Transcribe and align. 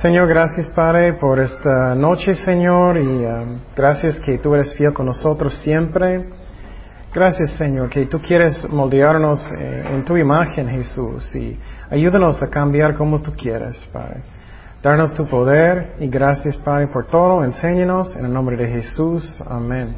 Señor, 0.00 0.28
gracias 0.28 0.70
Padre 0.70 1.12
por 1.12 1.38
esta 1.38 1.94
noche, 1.94 2.32
Señor, 2.32 2.96
y 2.96 3.06
um, 3.06 3.58
gracias 3.76 4.18
que 4.20 4.38
tú 4.38 4.54
eres 4.54 4.72
fiel 4.74 4.94
con 4.94 5.04
nosotros 5.04 5.54
siempre. 5.62 6.24
Gracias, 7.12 7.50
Señor, 7.58 7.90
que 7.90 8.06
tú 8.06 8.18
quieres 8.18 8.66
moldearnos 8.70 9.44
eh, 9.58 9.84
en 9.92 10.02
tu 10.06 10.16
imagen, 10.16 10.70
Jesús, 10.70 11.36
y 11.36 11.58
ayúdanos 11.90 12.42
a 12.42 12.48
cambiar 12.48 12.96
como 12.96 13.20
tú 13.20 13.34
quieres, 13.36 13.76
Padre. 13.92 14.22
Darnos 14.82 15.12
tu 15.12 15.26
poder 15.26 15.96
y 16.00 16.08
gracias, 16.08 16.56
Padre, 16.56 16.86
por 16.86 17.08
todo. 17.08 17.44
Enséñanos 17.44 18.16
en 18.16 18.24
el 18.24 18.32
nombre 18.32 18.56
de 18.56 18.68
Jesús. 18.68 19.44
Amén. 19.46 19.94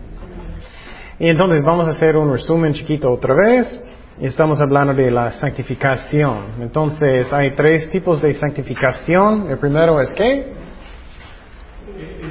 Y 1.21 1.29
entonces 1.29 1.63
vamos 1.63 1.87
a 1.87 1.93
hacer 1.93 2.17
un 2.17 2.33
resumen 2.33 2.73
chiquito 2.73 3.09
otra 3.09 3.37
vez. 3.37 3.81
Estamos 4.21 4.61
hablando 4.61 4.93
de 4.93 5.11
la 5.11 5.33
santificación. 5.33 6.61
Entonces, 6.61 7.33
hay 7.33 7.55
tres 7.55 7.89
tipos 7.91 8.21
de 8.21 8.35
santificación. 8.35 9.51
El 9.51 9.59
primero 9.59 10.01
es 10.01 10.11
qué? 10.11 10.53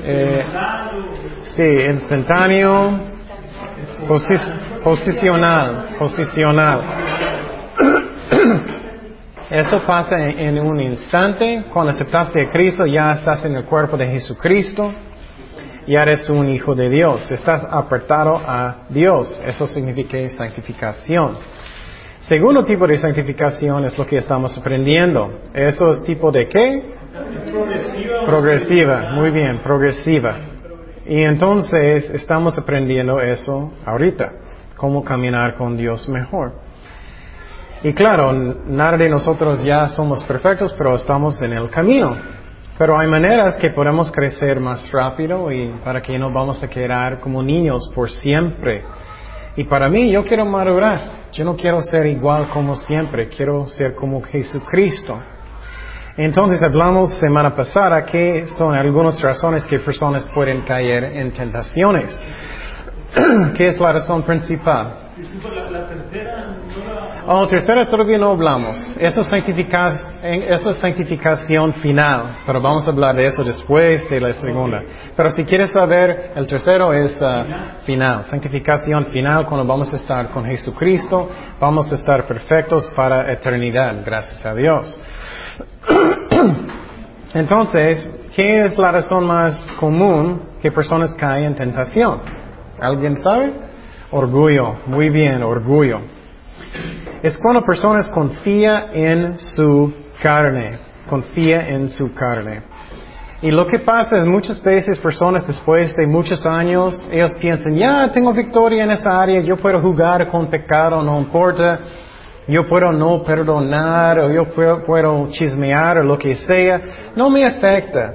Eh, 0.03 0.45
sí, 1.55 1.63
instantáneo, 1.63 2.99
posicional, 4.83 5.95
posicional. 5.97 6.81
Eso 9.49 9.81
pasa 9.81 10.19
en, 10.19 10.59
un 10.59 10.79
instante. 10.79 11.65
Cuando 11.73 11.91
aceptaste 11.91 12.45
a 12.45 12.51
Cristo, 12.51 12.85
ya 12.85 13.13
estás 13.13 13.43
en 13.43 13.55
el 13.55 13.65
cuerpo 13.65 13.97
de 13.97 14.07
Jesucristo. 14.07 14.93
Ya 15.87 16.03
eres 16.03 16.29
un 16.29 16.47
hijo 16.47 16.75
de 16.75 16.89
Dios. 16.89 17.29
Estás 17.31 17.65
apartado 17.69 18.37
a 18.37 18.85
Dios. 18.87 19.35
Eso 19.43 19.65
significa 19.67 20.17
santificación. 20.29 21.37
Segundo 22.21 22.63
tipo 22.63 22.85
de 22.85 22.99
santificación 22.99 23.83
es 23.85 23.97
lo 23.97 24.05
que 24.05 24.17
estamos 24.17 24.55
aprendiendo. 24.55 25.39
¿Eso 25.53 25.89
es 25.89 26.03
tipo 26.03 26.31
de 26.31 26.47
qué? 26.47 26.93
Progresiva. 27.51 28.25
Progresiva, 28.25 29.11
muy 29.13 29.31
bien, 29.31 29.57
progresiva. 29.57 30.37
Y 31.07 31.23
entonces 31.23 32.09
estamos 32.11 32.57
aprendiendo 32.59 33.19
eso 33.19 33.73
ahorita, 33.85 34.33
cómo 34.77 35.03
caminar 35.03 35.55
con 35.55 35.75
Dios 35.75 36.07
mejor. 36.07 36.53
Y 37.83 37.93
claro, 37.93 38.31
nada 38.31 38.97
de 38.97 39.09
nosotros 39.09 39.63
ya 39.63 39.87
somos 39.87 40.23
perfectos, 40.23 40.75
pero 40.77 40.95
estamos 40.95 41.41
en 41.41 41.53
el 41.53 41.71
camino. 41.71 42.15
Pero 42.77 42.99
hay 42.99 43.07
maneras 43.07 43.57
que 43.57 43.71
podemos 43.71 44.11
crecer 44.11 44.59
más 44.59 44.91
rápido 44.91 45.51
y 45.51 45.69
para 45.83 46.01
que 46.01 46.17
no 46.19 46.31
vamos 46.31 46.63
a 46.63 46.69
quedar 46.69 47.19
como 47.19 47.41
niños 47.41 47.91
por 47.95 48.11
siempre. 48.11 48.83
Y 49.55 49.63
para 49.63 49.89
mí, 49.89 50.11
yo 50.11 50.23
quiero 50.23 50.45
madurar. 50.45 51.20
Yo 51.31 51.45
no 51.45 51.55
quiero 51.55 51.81
ser 51.81 52.05
igual 52.07 52.49
como 52.49 52.75
siempre, 52.75 53.29
quiero 53.29 53.67
ser 53.67 53.95
como 53.95 54.21
Jesucristo. 54.21 55.17
Entonces 56.17 56.61
hablamos 56.61 57.13
semana 57.19 57.55
pasada 57.55 58.03
que 58.05 58.47
son 58.57 58.75
algunas 58.75 59.21
razones 59.21 59.65
que 59.65 59.79
personas 59.79 60.27
pueden 60.35 60.61
caer 60.63 61.05
en 61.05 61.31
tentaciones. 61.31 62.13
¿Qué 63.55 63.69
es 63.69 63.79
la 63.79 63.93
razón 63.93 64.23
principal? 64.23 64.97
la, 65.71 65.87
tercera 65.87 66.57
Oh, 67.33 67.47
tercera 67.47 67.87
todavía 67.87 68.17
no 68.17 68.31
hablamos. 68.31 68.77
Eso 68.99 69.21
es, 69.21 69.31
eso 69.31 70.69
es 70.69 70.77
santificación 70.79 71.71
final, 71.75 72.39
pero 72.45 72.59
vamos 72.59 72.85
a 72.85 72.91
hablar 72.91 73.15
de 73.15 73.25
eso 73.25 73.41
después 73.41 74.09
de 74.09 74.19
la 74.19 74.33
segunda. 74.33 74.83
Pero 75.15 75.31
si 75.31 75.45
quieres 75.45 75.71
saber, 75.71 76.33
el 76.35 76.45
tercero 76.45 76.91
es 76.91 77.17
uh, 77.21 77.85
final, 77.85 78.25
santificación 78.25 79.05
final, 79.05 79.45
cuando 79.45 79.65
vamos 79.65 79.93
a 79.93 79.95
estar 79.95 80.29
con 80.31 80.43
Jesucristo, 80.43 81.29
vamos 81.57 81.89
a 81.93 81.95
estar 81.95 82.27
perfectos 82.27 82.85
para 82.87 83.31
eternidad, 83.31 84.03
gracias 84.05 84.45
a 84.45 84.53
Dios. 84.53 84.99
Entonces, 87.33 88.09
¿qué 88.35 88.65
es 88.65 88.77
la 88.77 88.91
razón 88.91 89.25
más 89.25 89.55
común 89.79 90.49
que 90.61 90.69
personas 90.69 91.13
caen 91.13 91.45
en 91.45 91.55
tentación? 91.55 92.19
¿Alguien 92.77 93.15
sabe? 93.23 93.53
Orgullo, 94.11 94.75
muy 94.85 95.09
bien, 95.09 95.41
orgullo 95.43 96.01
es 97.21 97.37
cuando 97.37 97.61
personas 97.61 98.09
confían 98.09 98.85
en 98.93 99.39
su 99.39 99.93
carne, 100.21 100.79
confía 101.09 101.67
en 101.69 101.89
su 101.89 102.13
carne. 102.13 102.63
Y 103.41 103.49
lo 103.49 103.65
que 103.65 103.79
pasa 103.79 104.17
es 104.17 104.25
muchas 104.25 104.61
veces 104.63 104.99
personas 104.99 105.47
después 105.47 105.95
de 105.95 106.05
muchos 106.05 106.45
años, 106.45 107.07
ellos 107.11 107.33
piensan, 107.39 107.75
ya 107.75 108.11
tengo 108.11 108.33
victoria 108.33 108.83
en 108.83 108.91
esa 108.91 109.19
área, 109.19 109.41
yo 109.41 109.57
puedo 109.57 109.81
jugar 109.81 110.27
con 110.29 110.47
pecado, 110.47 111.01
no 111.01 111.19
importa, 111.19 111.79
yo 112.47 112.67
puedo 112.67 112.91
no 112.91 113.23
perdonar, 113.23 114.19
o 114.19 114.31
yo 114.31 114.45
puedo 114.45 115.27
chismear, 115.29 115.99
o 115.99 116.03
lo 116.03 116.19
que 116.19 116.35
sea, 116.35 116.81
no 117.15 117.29
me 117.31 117.45
afecta. 117.45 118.13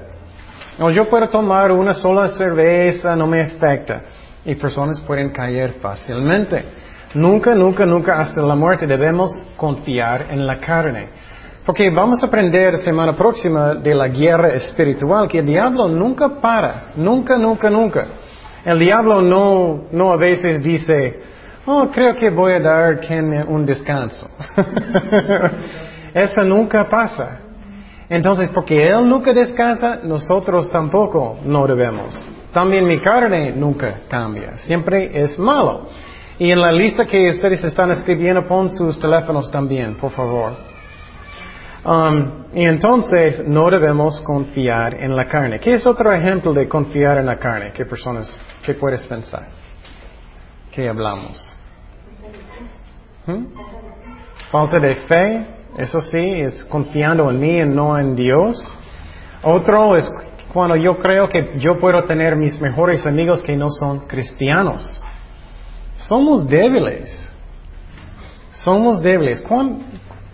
O 0.78 0.90
yo 0.90 1.08
puedo 1.08 1.26
tomar 1.28 1.72
una 1.72 1.94
sola 1.94 2.28
cerveza, 2.28 3.16
no 3.16 3.26
me 3.26 3.40
afecta. 3.40 4.02
Y 4.44 4.54
personas 4.54 5.00
pueden 5.00 5.32
caer 5.32 5.72
fácilmente. 5.80 6.85
Nunca, 7.14 7.54
nunca, 7.54 7.86
nunca 7.86 8.20
hasta 8.20 8.42
la 8.42 8.54
muerte 8.54 8.86
debemos 8.86 9.30
confiar 9.56 10.26
en 10.30 10.46
la 10.46 10.58
carne. 10.58 11.08
Porque 11.64 11.90
vamos 11.90 12.22
a 12.22 12.26
aprender 12.26 12.78
semana 12.78 13.16
próxima 13.16 13.74
de 13.74 13.94
la 13.94 14.08
guerra 14.08 14.50
espiritual 14.50 15.26
que 15.26 15.38
el 15.38 15.46
diablo 15.46 15.88
nunca 15.88 16.40
para, 16.40 16.90
nunca, 16.96 17.36
nunca, 17.38 17.68
nunca. 17.68 18.06
El 18.64 18.78
diablo 18.78 19.20
no, 19.20 19.84
no 19.90 20.12
a 20.12 20.16
veces 20.16 20.62
dice, 20.62 21.20
oh, 21.66 21.88
creo 21.88 22.14
que 22.16 22.30
voy 22.30 22.52
a 22.52 22.60
dar 22.60 23.00
un 23.48 23.66
descanso. 23.66 24.28
Eso 26.14 26.44
nunca 26.44 26.84
pasa. 26.84 27.40
Entonces, 28.08 28.50
porque 28.50 28.86
Él 28.88 29.08
nunca 29.08 29.32
descansa, 29.32 30.00
nosotros 30.04 30.70
tampoco 30.70 31.38
no 31.44 31.66
debemos. 31.66 32.16
También 32.52 32.86
mi 32.86 33.00
carne 33.00 33.52
nunca 33.52 34.02
cambia, 34.08 34.56
siempre 34.58 35.20
es 35.20 35.38
malo. 35.38 35.88
Y 36.38 36.50
en 36.50 36.60
la 36.60 36.70
lista 36.70 37.06
que 37.06 37.30
ustedes 37.30 37.64
están 37.64 37.90
escribiendo, 37.90 38.46
pon 38.46 38.68
sus 38.70 38.98
teléfonos 38.98 39.50
también, 39.50 39.96
por 39.96 40.12
favor. 40.12 40.52
Um, 41.84 42.44
y 42.52 42.64
entonces 42.64 43.46
no 43.46 43.70
debemos 43.70 44.20
confiar 44.20 44.94
en 44.94 45.14
la 45.14 45.26
carne. 45.26 45.60
¿Qué 45.60 45.74
es 45.74 45.86
otro 45.86 46.12
ejemplo 46.12 46.52
de 46.52 46.68
confiar 46.68 47.18
en 47.18 47.26
la 47.26 47.38
carne? 47.38 47.70
¿Qué 47.72 47.86
personas, 47.86 48.38
qué 48.64 48.74
puedes 48.74 49.06
pensar? 49.06 49.46
¿Qué 50.72 50.88
hablamos? 50.88 51.56
¿Hmm? 53.24 53.46
Falta 54.50 54.78
de 54.78 54.96
fe, 54.96 55.46
eso 55.78 56.00
sí, 56.00 56.18
es 56.18 56.64
confiando 56.64 57.30
en 57.30 57.40
mí 57.40 57.60
y 57.60 57.64
no 57.64 57.98
en 57.98 58.14
Dios. 58.14 58.56
Otro 59.42 59.96
es 59.96 60.12
cuando 60.52 60.76
yo 60.76 60.98
creo 60.98 61.28
que 61.28 61.54
yo 61.58 61.78
puedo 61.78 62.02
tener 62.04 62.36
mis 62.36 62.60
mejores 62.60 63.06
amigos 63.06 63.42
que 63.42 63.56
no 63.56 63.70
son 63.70 64.00
cristianos. 64.00 65.02
Somos 65.98 66.46
débiles. 66.48 67.32
Somos 68.50 69.02
débiles. 69.02 69.42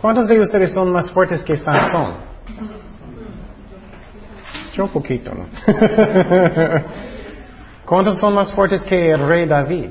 ¿Cuántos 0.00 0.26
de 0.26 0.40
ustedes 0.40 0.72
son 0.72 0.92
más 0.92 1.10
fuertes 1.10 1.42
que 1.44 1.56
Sansón? 1.56 2.14
Yo 4.74 4.84
un 4.84 4.90
poquito, 4.90 5.32
¿no? 5.34 5.46
¿Cuántos 7.86 8.18
son 8.18 8.34
más 8.34 8.52
fuertes 8.54 8.82
que 8.82 9.10
el 9.10 9.26
rey 9.26 9.46
David? 9.46 9.90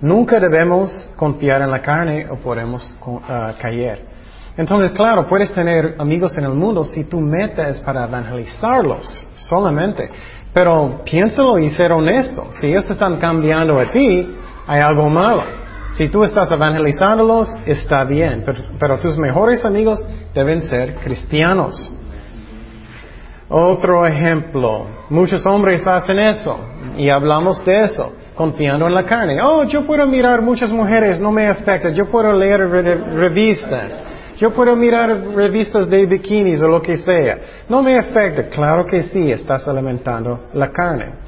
Nunca 0.00 0.40
debemos 0.40 0.90
confiar 1.16 1.62
en 1.62 1.70
la 1.70 1.80
carne 1.80 2.28
o 2.30 2.36
podemos 2.36 2.94
uh, 3.06 3.20
caer. 3.60 4.13
Entonces, 4.56 4.92
claro, 4.92 5.26
puedes 5.28 5.52
tener 5.52 5.96
amigos 5.98 6.38
en 6.38 6.44
el 6.44 6.54
mundo 6.54 6.84
si 6.84 7.04
tu 7.04 7.20
meta 7.20 7.68
es 7.68 7.80
para 7.80 8.04
evangelizarlos 8.04 9.26
solamente. 9.36 10.08
Pero 10.52 11.02
piénsalo 11.04 11.58
y 11.58 11.70
ser 11.70 11.90
honesto. 11.92 12.46
Si 12.60 12.68
ellos 12.68 12.88
están 12.88 13.16
cambiando 13.16 13.78
a 13.78 13.90
ti, 13.90 14.32
hay 14.66 14.80
algo 14.80 15.10
malo. 15.10 15.42
Si 15.90 16.08
tú 16.08 16.22
estás 16.22 16.50
evangelizándolos, 16.50 17.48
está 17.66 18.04
bien. 18.04 18.44
Pero, 18.78 18.98
tus 18.98 19.18
mejores 19.18 19.64
amigos 19.64 20.04
deben 20.32 20.62
ser 20.62 20.96
cristianos. 20.96 21.92
Otro 23.48 24.06
ejemplo. 24.06 24.86
Muchos 25.10 25.44
hombres 25.46 25.84
hacen 25.86 26.20
eso. 26.20 26.58
Y 26.96 27.08
hablamos 27.08 27.64
de 27.64 27.84
eso. 27.84 28.12
Confiando 28.36 28.86
en 28.86 28.94
la 28.94 29.04
carne. 29.04 29.40
Oh, 29.42 29.64
yo 29.64 29.84
puedo 29.86 30.06
mirar 30.06 30.42
muchas 30.42 30.72
mujeres, 30.72 31.20
no 31.20 31.30
me 31.30 31.46
afecta. 31.46 31.90
Yo 31.90 32.06
puedo 32.06 32.32
leer 32.32 32.60
revistas. 32.60 34.04
Yo 34.38 34.50
puedo 34.50 34.74
mirar 34.74 35.08
revistas 35.34 35.88
de 35.88 36.06
bikinis 36.06 36.60
o 36.60 36.68
lo 36.68 36.82
que 36.82 36.96
sea. 36.96 37.38
No 37.68 37.82
me 37.82 37.96
afecta. 37.96 38.48
Claro 38.48 38.84
que 38.86 39.02
sí, 39.04 39.30
estás 39.30 39.66
alimentando 39.68 40.48
la 40.54 40.72
carne. 40.72 41.24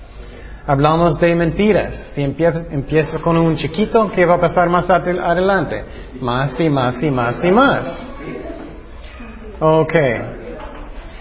Hablamos 0.66 1.20
de 1.20 1.34
mentiras. 1.36 2.12
Si 2.14 2.22
empiezas 2.22 3.20
con 3.20 3.36
un 3.36 3.54
chiquito, 3.54 4.10
¿qué 4.10 4.26
va 4.26 4.34
a 4.34 4.40
pasar 4.40 4.68
más 4.68 4.90
adelante? 4.90 5.84
Más 6.20 6.58
y 6.58 6.68
más 6.68 7.00
y 7.02 7.10
más 7.10 7.44
y 7.44 7.52
más. 7.52 8.08
Ok. 9.60 9.94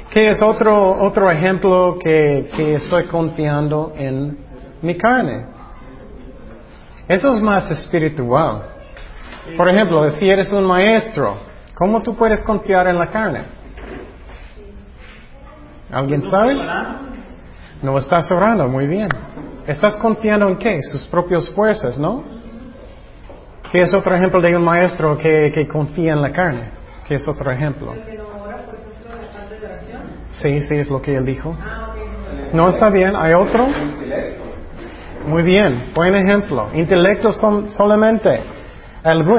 ¿Qué 0.10 0.30
es 0.30 0.42
otro, 0.42 1.04
otro 1.04 1.30
ejemplo 1.30 2.00
que, 2.02 2.50
que 2.56 2.76
estoy 2.76 3.06
confiando 3.06 3.94
en 3.96 4.38
mi 4.82 4.96
carne? 4.96 5.46
Eso 7.08 7.34
es 7.36 7.42
más 7.42 7.70
espiritual. 7.70 8.64
Por 9.56 9.70
ejemplo, 9.70 10.10
si 10.12 10.28
eres 10.28 10.52
un 10.52 10.66
maestro, 10.66 11.36
¿Cómo 11.76 12.02
tú 12.02 12.16
puedes 12.16 12.42
confiar 12.42 12.88
en 12.88 12.98
la 12.98 13.08
carne? 13.08 13.44
¿Alguien 15.92 16.24
sabe? 16.32 16.56
No 17.82 17.98
estás 17.98 18.32
orando, 18.32 18.68
muy 18.68 18.88
bien. 18.88 19.10
¿Estás 19.68 19.98
confiando 19.98 20.48
en 20.48 20.58
qué? 20.58 20.82
Sus 20.82 21.04
propias 21.04 21.50
fuerzas, 21.50 22.00
¿no? 22.00 22.24
¿Qué 23.72 23.82
es 23.82 23.94
otro 23.94 24.16
ejemplo 24.16 24.40
de 24.40 24.56
un 24.56 24.64
maestro 24.64 25.18
que, 25.18 25.52
que 25.54 25.68
confía 25.68 26.14
en 26.14 26.22
la 26.22 26.32
carne? 26.32 26.70
¿Qué 27.08 27.16
es 27.16 27.28
otro 27.28 27.52
ejemplo? 27.52 27.94
Sí, 30.32 30.62
sí, 30.62 30.76
es 30.76 30.90
lo 30.90 31.02
que 31.02 31.16
él 31.16 31.26
dijo. 31.26 31.56
No 32.54 32.70
está 32.70 32.90
bien, 32.90 33.16
¿hay 33.16 33.34
otro? 33.34 33.68
Muy 35.28 35.44
bien, 35.44 35.92
buen 35.94 36.16
ejemplo. 36.16 36.70
Intelecto 36.74 37.34
son 37.34 37.70
solamente, 37.70 38.42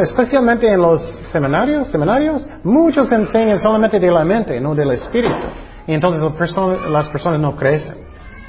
especialmente 0.01 0.69
en 0.69 0.81
los 0.81 1.01
seminarios, 1.33 1.89
seminarios, 1.89 2.47
muchos 2.63 3.11
enseñan 3.11 3.59
solamente 3.59 3.99
de 3.99 4.11
la 4.13 4.25
mente, 4.25 4.61
no 4.61 4.75
del 4.75 4.93
espíritu. 4.93 5.35
Y 5.87 5.93
entonces 5.93 6.23
las 6.89 7.09
personas 7.09 7.41
no 7.41 7.57
crecen. 7.57 7.97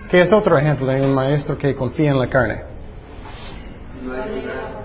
¿Qué 0.09 0.21
es 0.21 0.31
otro 0.31 0.57
ejemplo 0.57 0.87
de 0.87 1.01
un 1.01 1.13
maestro 1.13 1.57
que 1.57 1.75
confía 1.75 2.11
en 2.11 2.19
la 2.19 2.27
carne? 2.27 2.61
No 4.03 4.13
ayunar. 4.13 4.77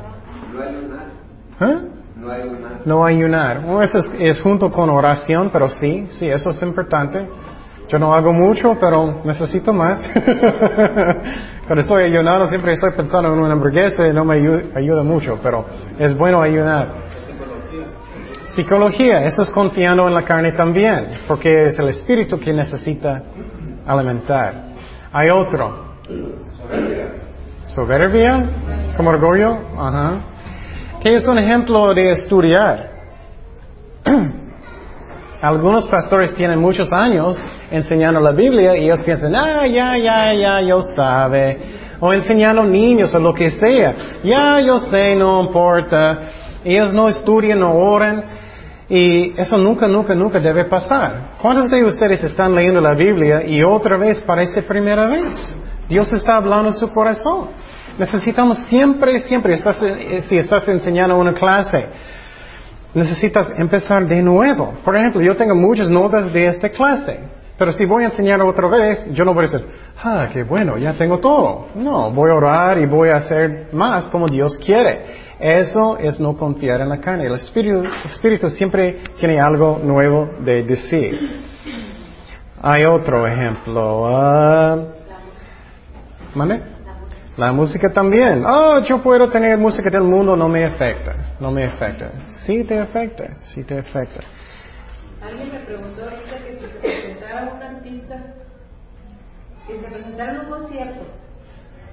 ¿Eh? 1.60 1.78
No 2.16 2.30
ayunar. 2.30 2.80
No 2.86 3.04
ayunar. 3.04 3.60
Bueno, 3.60 3.82
eso 3.82 3.98
es, 4.18 4.40
junto 4.40 4.70
con 4.70 4.90
oración, 4.90 5.50
pero 5.52 5.68
sí, 5.68 6.08
sí, 6.12 6.28
eso 6.28 6.50
es 6.50 6.62
importante. 6.62 7.28
Yo 7.92 7.98
no 7.98 8.14
hago 8.14 8.32
mucho, 8.32 8.78
pero 8.80 9.20
necesito 9.22 9.70
más. 9.74 10.00
Cuando 11.66 11.82
estoy 11.82 12.04
ayunando 12.04 12.46
siempre 12.46 12.72
estoy 12.72 12.92
pensando 12.96 13.30
en 13.30 13.38
una 13.38 13.52
hamburguesa 13.52 14.08
y 14.08 14.14
no 14.14 14.24
me 14.24 14.36
ayuda, 14.36 15.02
mucho, 15.02 15.38
pero 15.42 15.66
es 15.98 16.16
bueno 16.16 16.40
ayunar. 16.40 16.88
Psicología, 18.54 19.26
eso 19.26 19.42
es 19.42 19.50
confiando 19.50 20.08
en 20.08 20.14
la 20.14 20.22
carne 20.22 20.52
también, 20.52 21.18
porque 21.28 21.66
es 21.66 21.78
el 21.78 21.90
espíritu 21.90 22.40
que 22.40 22.54
necesita 22.54 23.24
alimentar. 23.84 24.54
Hay 25.12 25.28
otro. 25.28 25.96
Soberbia. 27.74 28.42
Como 28.96 29.10
orgullo. 29.10 29.54
Ajá. 29.78 30.20
¿Qué 31.02 31.14
es 31.14 31.26
un 31.26 31.38
ejemplo 31.38 31.92
de 31.92 32.10
estudiar? 32.12 32.90
Algunos 35.42 35.88
pastores 35.88 36.32
tienen 36.36 36.60
muchos 36.60 36.92
años 36.92 37.36
enseñando 37.68 38.20
la 38.20 38.30
Biblia 38.30 38.76
y 38.76 38.84
ellos 38.84 39.00
piensan, 39.00 39.34
ah, 39.34 39.66
ya, 39.66 39.98
ya, 39.98 40.32
ya, 40.32 40.60
yo 40.60 40.80
sabe. 40.82 41.58
O 41.98 42.12
enseñando 42.12 42.64
niños 42.64 43.12
o 43.12 43.18
lo 43.18 43.34
que 43.34 43.50
sea. 43.50 44.20
Ya, 44.22 44.60
yo 44.60 44.78
sé, 44.78 45.16
no 45.16 45.42
importa. 45.42 46.20
Ellos 46.64 46.92
no 46.94 47.08
estudian, 47.08 47.58
no 47.58 47.74
oran. 47.74 48.22
Y 48.88 49.34
eso 49.36 49.58
nunca, 49.58 49.88
nunca, 49.88 50.14
nunca 50.14 50.38
debe 50.38 50.66
pasar. 50.66 51.32
¿Cuántos 51.42 51.68
de 51.68 51.84
ustedes 51.86 52.22
están 52.22 52.54
leyendo 52.54 52.80
la 52.80 52.94
Biblia 52.94 53.44
y 53.44 53.64
otra 53.64 53.98
vez 53.98 54.20
parece 54.20 54.62
primera 54.62 55.08
vez? 55.08 55.56
Dios 55.88 56.12
está 56.12 56.36
hablando 56.36 56.68
en 56.68 56.74
su 56.74 56.88
corazón. 56.92 57.48
Necesitamos 57.98 58.58
siempre, 58.68 59.18
siempre, 59.18 59.54
eh, 59.54 60.20
si 60.22 60.36
estás 60.36 60.68
enseñando 60.68 61.16
una 61.16 61.34
clase, 61.34 61.88
necesitas 62.94 63.52
empezar 63.58 64.06
de 64.06 64.22
nuevo. 64.22 64.74
Por 64.84 64.96
ejemplo, 64.96 65.20
yo 65.20 65.34
tengo 65.34 65.54
muchas 65.54 65.88
notas 65.88 66.32
de 66.32 66.46
esta 66.46 66.68
clase, 66.70 67.20
pero 67.58 67.72
si 67.72 67.84
voy 67.84 68.04
a 68.04 68.06
enseñar 68.06 68.40
otra 68.42 68.68
vez, 68.68 69.06
yo 69.12 69.24
no 69.24 69.34
voy 69.34 69.44
a 69.44 69.48
decir, 69.48 69.66
ah, 70.02 70.28
qué 70.32 70.42
bueno, 70.42 70.78
ya 70.78 70.92
tengo 70.94 71.18
todo. 71.18 71.68
No, 71.74 72.10
voy 72.10 72.30
a 72.30 72.34
orar 72.34 72.78
y 72.78 72.86
voy 72.86 73.10
a 73.10 73.16
hacer 73.16 73.68
más 73.72 74.06
como 74.06 74.26
Dios 74.28 74.56
quiere. 74.58 75.32
Eso 75.38 75.96
es 75.98 76.20
no 76.20 76.36
confiar 76.36 76.80
en 76.80 76.88
la 76.88 77.00
carne. 77.00 77.26
El 77.26 77.34
espíritu, 77.34 77.82
espíritu 78.04 78.50
siempre 78.50 79.00
tiene 79.18 79.40
algo 79.40 79.80
nuevo 79.82 80.30
de 80.40 80.62
decir. 80.62 81.18
Hay 82.60 82.84
otro 82.84 83.26
ejemplo. 83.26 84.02
Uh, 84.04 84.86
¿Mande? 86.34 86.62
La 87.36 87.50
música 87.50 87.88
también. 87.92 88.44
Oh, 88.46 88.80
yo 88.80 89.02
puedo 89.02 89.28
tener 89.30 89.56
música 89.56 89.88
del 89.88 90.02
mundo, 90.02 90.36
no 90.36 90.48
me 90.48 90.64
afecta. 90.64 91.36
No 91.40 91.50
me 91.50 91.64
afecta. 91.64 92.10
Sí 92.44 92.64
te 92.64 92.78
afecta, 92.78 93.38
sí 93.54 93.64
te 93.64 93.78
afecta. 93.78 94.20
Alguien 95.22 95.50
me 95.52 95.60
preguntó 95.60 96.02
ahorita 96.02 96.36
que 96.44 96.58
si 96.60 96.66
se 96.66 96.78
presentara 96.78 97.52
un 97.54 97.62
artista, 97.62 98.16
que 99.66 99.80
se 99.80 99.86
presentara 99.86 100.32
en 100.32 100.40
un 100.40 100.46
concierto, 100.46 101.00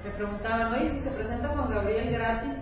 me 0.04 0.10
preguntaban, 0.10 0.74
oye, 0.74 0.90
si 0.94 1.00
se 1.00 1.10
presenta 1.10 1.48
con 1.54 1.70
Gabriel 1.70 2.10
gratis, 2.12 2.52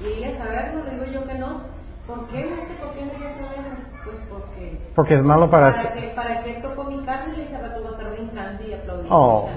y 0.00 0.06
irías 0.06 0.40
a 0.40 0.44
verlo, 0.44 0.84
le 0.84 0.90
digo 0.90 1.04
yo 1.06 1.26
que 1.26 1.34
no. 1.34 1.62
¿Por 2.06 2.26
qué? 2.28 2.42
¿Por 2.80 2.94
qué 2.94 3.04
no 3.04 3.12
irías 3.14 3.36
a 3.36 3.50
verlo? 3.50 3.78
Pues 4.04 4.16
porque... 4.28 4.78
Porque 4.94 5.14
es 5.14 5.22
malo 5.22 5.50
para... 5.50 5.70
¿Para 5.70 5.92
que, 5.92 6.08
para 6.08 6.42
que 6.42 6.54
toco 6.54 6.84
mi 6.84 7.04
carne 7.04 7.38
y 7.38 7.42
ese 7.42 7.58
rato 7.58 7.82
va 7.82 7.88
a 7.88 7.92
estar 7.92 8.10
brincando 8.12 8.66
y 8.66 8.72
aplaudiendo. 8.72 9.14
Oh, 9.14 9.50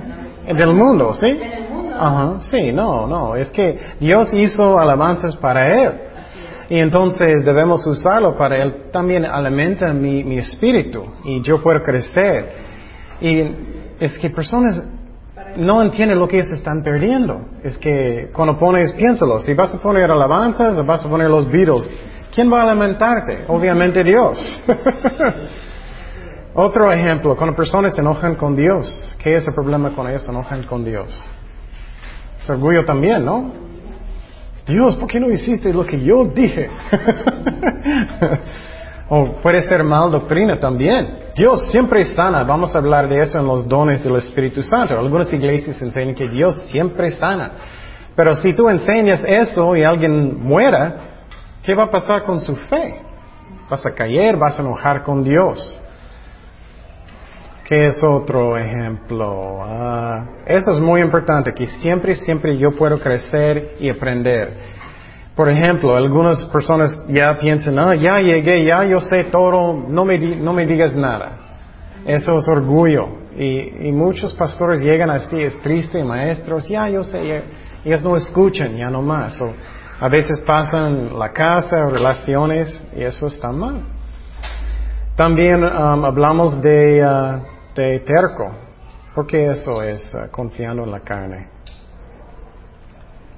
en 0.46 0.60
el 0.60 0.74
mundo, 0.74 1.14
¿sí? 1.14 1.28
En 1.28 1.42
el 1.42 1.70
mundo. 1.70 1.91
Ajá, 2.02 2.40
sí, 2.50 2.72
no, 2.72 3.06
no. 3.06 3.36
Es 3.36 3.50
que 3.52 3.80
Dios 4.00 4.34
hizo 4.34 4.80
alabanzas 4.80 5.36
para 5.36 5.84
Él. 5.84 5.92
Y 6.70 6.80
entonces 6.80 7.46
debemos 7.46 7.86
usarlo 7.86 8.36
para 8.36 8.56
Él. 8.62 8.90
También 8.92 9.26
alimenta 9.26 9.94
mi, 9.94 10.24
mi 10.24 10.38
espíritu 10.40 11.06
y 11.24 11.42
yo 11.42 11.62
puedo 11.62 11.82
crecer. 11.84 12.54
Y 13.22 13.44
es 14.00 14.18
que 14.18 14.32
personas 14.32 14.82
no 15.58 15.82
entienden 15.82 16.18
lo 16.18 16.28
que 16.28 16.38
ellos 16.38 16.52
están 16.54 16.82
perdiendo. 16.82 17.42
Es 17.64 17.78
que 17.78 18.32
cuando 18.34 18.58
pones, 18.58 18.94
piénsalo, 18.94 19.40
si 19.42 19.54
vas 19.54 19.76
a 19.76 19.78
poner 19.80 20.10
alabanzas 20.10 20.78
o 20.78 20.84
vas 20.84 21.06
a 21.06 21.10
poner 21.10 21.30
los 21.30 21.50
Beatles, 21.52 21.88
¿quién 22.34 22.52
va 22.52 22.62
a 22.64 22.72
alimentarte? 22.72 23.46
Obviamente 23.48 24.04
Dios. 24.04 24.62
Otro 26.54 26.92
ejemplo, 26.92 27.36
cuando 27.36 27.56
personas 27.56 27.94
se 27.94 28.02
enojan 28.02 28.36
con 28.36 28.56
Dios, 28.56 29.16
¿qué 29.22 29.36
es 29.36 29.48
el 29.48 29.54
problema 29.54 29.92
cuando 29.94 30.10
ellos 30.10 30.24
se 30.24 30.32
enojan 30.32 30.64
con 30.64 30.84
Dios? 30.84 31.08
Orgullo 32.50 32.86
también, 32.86 33.24
¿no? 33.24 33.52
Dios, 34.66 34.96
¿por 34.96 35.08
qué 35.08 35.20
no 35.20 35.30
hiciste 35.30 35.74
lo 35.74 35.86
que 35.86 36.02
yo 36.02 36.26
dije? 36.26 36.70
O 39.14 39.26
puede 39.42 39.62
ser 39.64 39.84
mal 39.84 40.10
doctrina 40.10 40.58
también. 40.58 41.18
Dios 41.36 41.70
siempre 41.70 42.06
sana. 42.06 42.46
Vamos 42.46 42.74
a 42.74 42.78
hablar 42.78 43.10
de 43.10 43.22
eso 43.22 43.38
en 43.38 43.46
los 43.46 43.68
dones 43.68 44.02
del 44.02 44.16
Espíritu 44.16 44.64
Santo. 44.64 44.98
Algunas 44.98 45.34
iglesias 45.34 45.82
enseñan 45.82 46.16
que 46.16 46.30
Dios 46.30 46.56
siempre 46.68 47.12
sana. 47.12 47.52
Pero 48.16 48.34
si 48.36 48.54
tú 48.54 48.70
enseñas 48.70 49.22
eso 49.28 49.76
y 49.76 49.84
alguien 49.84 50.40
muera, 50.42 50.96
¿qué 51.62 51.76
va 51.76 51.84
a 51.84 51.92
pasar 51.92 52.24
con 52.24 52.40
su 52.40 52.56
fe? 52.56 53.02
Vas 53.70 53.86
a 53.86 53.94
caer, 53.94 54.38
vas 54.38 54.58
a 54.58 54.62
enojar 54.62 55.04
con 55.04 55.26
Dios. 55.26 55.81
¿Qué 57.72 57.86
es 57.86 58.04
otro 58.04 58.58
ejemplo? 58.58 59.62
Ah, 59.64 60.26
eso 60.46 60.74
es 60.74 60.82
muy 60.82 61.00
importante, 61.00 61.54
que 61.54 61.68
siempre, 61.68 62.16
siempre 62.16 62.58
yo 62.58 62.72
puedo 62.72 63.00
crecer 63.00 63.78
y 63.80 63.90
aprender. 63.90 64.50
Por 65.34 65.48
ejemplo, 65.48 65.96
algunas 65.96 66.44
personas 66.48 67.02
ya 67.08 67.40
piensan, 67.40 67.80
ah, 67.80 67.96
ya 67.96 68.20
llegué, 68.20 68.66
ya 68.66 68.84
yo 68.84 69.00
sé 69.00 69.24
todo, 69.32 69.86
no 69.88 70.04
me, 70.04 70.18
no 70.20 70.52
me 70.52 70.66
digas 70.66 70.94
nada. 70.98 71.38
Eso 72.06 72.40
es 72.40 72.48
orgullo. 72.50 73.08
Y, 73.38 73.90
muchos 73.94 74.34
pastores 74.34 74.82
llegan 74.82 75.10
así, 75.10 75.38
es 75.38 75.58
triste, 75.62 76.04
maestros, 76.04 76.68
ya 76.68 76.90
yo 76.90 77.06
sé, 77.06 77.42
ellos 77.86 78.04
no 78.04 78.18
escuchan, 78.18 78.76
ya 78.76 78.90
no 78.90 79.02
más. 79.02 79.42
a 79.98 80.10
veces 80.10 80.42
pasan 80.42 81.18
la 81.18 81.32
casa, 81.32 81.86
relaciones, 81.90 82.86
y 82.94 83.02
eso 83.02 83.28
está 83.28 83.50
mal. 83.54 83.82
También 85.16 85.64
um, 85.64 86.04
hablamos 86.04 86.62
de, 86.62 87.06
uh, 87.06 87.61
de 87.82 88.00
terco, 88.00 88.52
porque 89.16 89.52
eso 89.52 89.82
es 89.82 90.14
uh, 90.14 90.32
confiando 90.32 90.84
en 90.84 90.92
la 90.92 91.00
carne. 91.00 91.48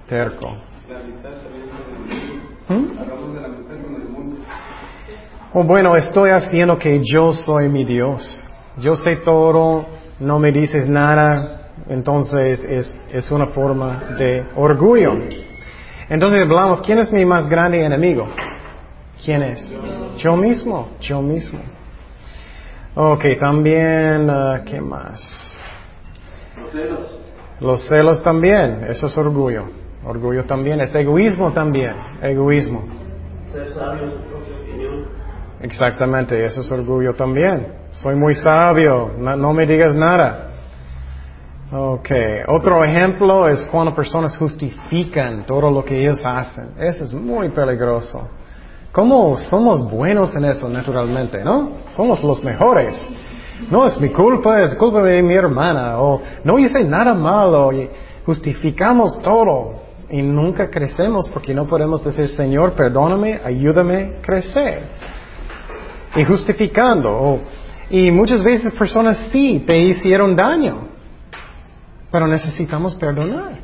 Terco. 0.08 0.50
¿Mm? 2.68 2.86
Oh, 5.54 5.64
bueno, 5.64 5.96
estoy 5.96 6.32
haciendo 6.32 6.78
que 6.78 7.02
yo 7.04 7.34
soy 7.34 7.70
mi 7.70 7.84
Dios. 7.84 8.44
Yo 8.78 8.96
sé 8.96 9.18
todo, 9.24 9.86
no 10.20 10.40
me 10.40 10.52
dices 10.52 10.88
nada, 10.88 11.70
entonces 11.88 12.64
es, 12.64 13.00
es 13.12 13.32
una 13.32 13.48
forma 13.48 14.16
de 14.18 14.46
orgullo. 14.56 15.14
Entonces 16.10 16.42
hablamos, 16.42 16.82
¿quién 16.82 17.00
es 17.00 17.12
mi 17.12 17.24
más 17.24 17.48
grande 17.48 17.84
enemigo? 17.84 18.28
¿Quién 19.24 19.44
es? 19.44 19.78
Yo 20.18 20.36
mismo, 20.36 20.90
yo 21.00 21.22
mismo. 21.22 21.60
Ok, 22.96 23.26
también, 23.40 24.30
uh, 24.30 24.64
¿qué 24.66 24.80
más? 24.80 25.20
Los 26.56 26.72
celos. 26.72 27.20
Los 27.60 27.88
celos 27.88 28.22
también, 28.22 28.86
eso 28.88 29.08
es 29.08 29.18
orgullo. 29.18 29.64
Orgullo 30.06 30.46
también 30.46 30.80
es 30.82 30.94
egoísmo 30.94 31.54
también, 31.54 31.96
egoísmo. 32.22 32.84
Ser 33.52 33.70
sabio 33.70 34.12
su 34.12 34.18
propia 34.18 34.58
opinión. 34.58 35.06
Exactamente, 35.62 36.46
eso 36.46 36.62
es 36.62 36.72
orgullo 36.72 37.16
también. 37.16 37.68
Soy 37.94 38.16
muy 38.16 38.36
sabio, 38.36 39.12
no, 39.18 39.54
me 39.54 39.66
digas 39.66 39.96
nada. 39.96 40.50
Ok, 41.72 42.10
otro 42.48 42.84
ejemplo 42.84 43.48
es 43.48 43.66
cuando 43.72 43.96
personas 43.96 44.38
justifican 44.38 45.46
todo 45.48 45.72
lo 45.72 45.84
que 45.84 46.00
ellos 46.00 46.22
hacen. 46.24 46.74
Eso 46.78 47.06
es 47.06 47.14
muy 47.14 47.50
peligroso. 47.50 48.28
¿Cómo 48.94 49.36
somos 49.50 49.90
buenos 49.90 50.36
en 50.36 50.46
eso 50.46 50.70
naturalmente, 50.70 51.44
no? 51.44 51.78
Somos 51.96 52.24
los 52.24 52.44
mejores. 52.44 52.94
No 53.72 53.88
es 53.88 54.00
mi 54.00 54.10
culpa, 54.10 54.62
es 54.62 54.76
culpa 54.76 55.02
de 55.02 55.24
mi 55.24 55.34
hermana. 55.34 56.00
O 56.00 56.22
no 56.44 56.60
hice 56.60 56.84
nada 56.84 57.16
malo. 57.16 57.74
Y 57.74 57.90
justificamos 58.24 59.20
todo. 59.24 59.82
Y 60.12 60.22
nunca 60.22 60.70
crecemos 60.70 61.28
porque 61.30 61.56
no 61.56 61.66
podemos 61.66 62.04
decir, 62.04 62.30
Señor, 62.30 62.74
perdóname, 62.74 63.42
ayúdame 63.44 64.18
a 64.20 64.22
crecer. 64.22 64.84
Y 66.16 66.24
justificando. 66.24 67.10
O, 67.10 67.40
y 67.90 68.12
muchas 68.12 68.44
veces 68.44 68.76
personas 68.76 69.18
sí 69.32 69.64
te 69.66 69.76
hicieron 69.76 70.36
daño. 70.36 70.90
Pero 72.12 72.28
necesitamos 72.28 72.94
perdonar. 72.94 73.63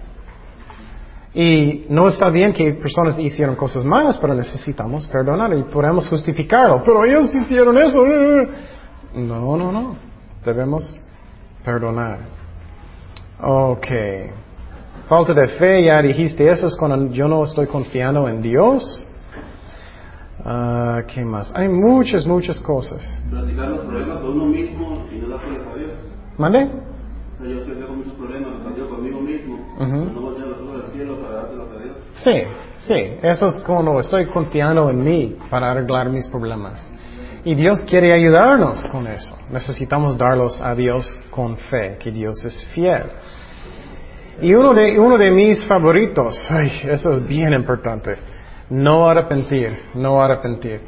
Y 1.34 1.86
no 1.90 2.08
está 2.08 2.30
bien 2.30 2.54
que 2.54 2.74
personas 2.74 3.20
hicieron 3.20 3.56
cosas 3.56 3.86
malas, 3.86 4.18
pero 4.18 4.34
necesitamos 4.34 5.06
perdonar 5.08 5.56
y 5.56 5.64
podemos 5.64 6.10
justificarlo. 6.10 6.82
Pero 6.84 7.06
ellos 7.06 7.34
hicieron 7.34 7.78
eso. 7.78 8.04
No, 9.14 9.56
no, 9.56 9.72
no. 9.72 9.96
Debemos 10.44 10.84
perdonar. 11.64 12.20
Ok. 13.42 13.88
Falta 15.08 15.34
de 15.34 15.48
fe, 15.50 15.86
ya 15.86 16.02
dijiste 16.02 16.48
eso, 16.50 16.68
es 16.68 16.76
cuando 16.76 17.12
yo 17.12 17.28
no 17.28 17.44
estoy 17.44 17.68
confiando 17.68 18.28
en 18.28 18.42
Dios. 18.42 19.08
Ah, 20.46 21.02
¿Qué 21.08 21.24
más? 21.26 21.52
Hay 21.56 21.68
muchas, 21.68 22.26
muchas 22.26 22.60
cosas. 22.60 23.02
Platicar 23.30 23.70
los 23.70 23.80
problemas 23.82 24.22
de 24.22 24.30
uno 24.30 24.46
mismo 24.46 25.06
y 25.12 25.18
no 25.18 25.30
dárselos 25.30 25.68
a 25.68 25.76
Dios. 25.76 25.92
¿Mande? 26.38 26.72
O 27.40 27.42
sea, 27.42 27.52
yo 27.52 27.62
estoy 27.62 27.76
con 27.84 27.98
muchos 27.98 28.14
problemas, 28.14 28.50
conmigo 28.90 29.22
mismo, 29.22 29.56
Ujú. 29.78 30.14
no 30.14 30.22
volteo 30.22 30.48
los 30.48 30.60
ojos 30.60 30.84
al 30.86 30.92
cielo 30.92 31.20
para 31.22 31.36
dárselos 31.36 31.70
a 31.70 31.84
Dios. 31.84 31.96
Sí, 32.16 32.44
sí. 32.80 33.18
Eso 33.22 33.48
es 33.48 33.60
cuando 33.60 34.00
estoy 34.00 34.26
confiando 34.26 34.90
en 34.90 35.04
mí 35.04 35.38
para 35.50 35.72
arreglar 35.72 36.10
mis 36.10 36.28
problemas. 36.28 36.86
Y 37.46 37.56
Dios 37.56 37.80
quiere 37.82 38.14
ayudarnos 38.14 38.84
con 38.88 39.08
eso. 39.08 39.38
Necesitamos 39.50 40.18
darlos 40.18 40.60
a 40.60 40.76
Dios 40.76 41.10
con 41.30 41.56
fe, 41.56 41.98
que 41.98 42.12
Dios 42.12 42.44
es 42.44 42.66
fiel. 42.74 43.04
Y 44.42 44.54
uno 44.54 44.74
de, 44.74 45.00
uno 45.00 45.18
de 45.18 45.32
mis 45.32 45.66
favoritos, 45.66 46.36
ay, 46.50 46.72
eso 46.84 47.14
es 47.14 47.26
bien 47.26 47.54
importante, 47.54 48.18
no 48.70 49.10
arrepentir, 49.10 49.78
no 49.96 50.22
arrepentir. 50.22 50.82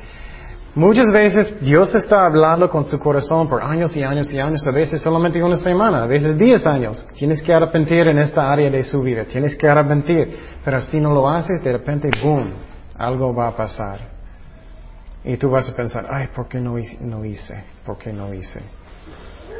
Muchas 0.74 1.12
veces 1.12 1.60
Dios 1.60 1.94
está 1.94 2.26
hablando 2.26 2.70
con 2.70 2.86
su 2.86 2.98
corazón 2.98 3.50
por 3.50 3.62
años 3.62 3.94
y 3.98 4.04
años 4.04 4.32
y 4.32 4.40
años, 4.40 4.66
a 4.66 4.72
veces 4.72 5.02
solamente 5.02 5.44
una 5.44 5.58
semana, 5.58 6.04
a 6.04 6.08
veces 6.08 6.38
diez 6.38 6.66
años. 6.66 7.06
Tienes 7.16 7.42
que 7.42 7.54
arrepentir 7.54 8.08
en 8.08 8.20
esta 8.20 8.50
área 8.50 8.70
de 8.70 8.82
su 8.86 9.02
vida, 9.02 9.26
tienes 9.26 9.58
que 9.58 9.68
arrepentir. 9.68 10.34
Pero 10.64 10.80
si 10.80 11.02
no 11.02 11.14
lo 11.14 11.28
haces, 11.28 11.62
de 11.62 11.74
repente, 11.74 12.10
boom, 12.24 12.54
algo 12.98 13.36
va 13.36 13.50
a 13.50 13.56
pasar. 13.56 14.00
Y 15.26 15.36
tú 15.36 15.50
vas 15.50 15.70
a 15.70 15.76
pensar, 15.76 16.08
ay, 16.10 16.30
¿por 16.34 16.48
qué 16.48 16.62
no 16.62 16.80
hice? 16.80 16.98
No 17.02 17.26
hice? 17.26 17.64
¿Por 17.86 17.98
qué 17.98 18.14
no 18.14 18.34
hice? 18.34 18.62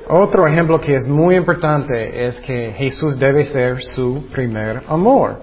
Otro 0.08 0.48
ejemplo 0.48 0.80
que 0.80 0.96
es 0.96 1.06
muy 1.08 1.36
importante 1.36 2.26
es 2.26 2.40
que 2.40 2.72
Jesús 2.72 3.20
debe 3.20 3.44
ser 3.44 3.82
su 3.84 4.28
primer 4.32 4.84
amor. 4.88 5.42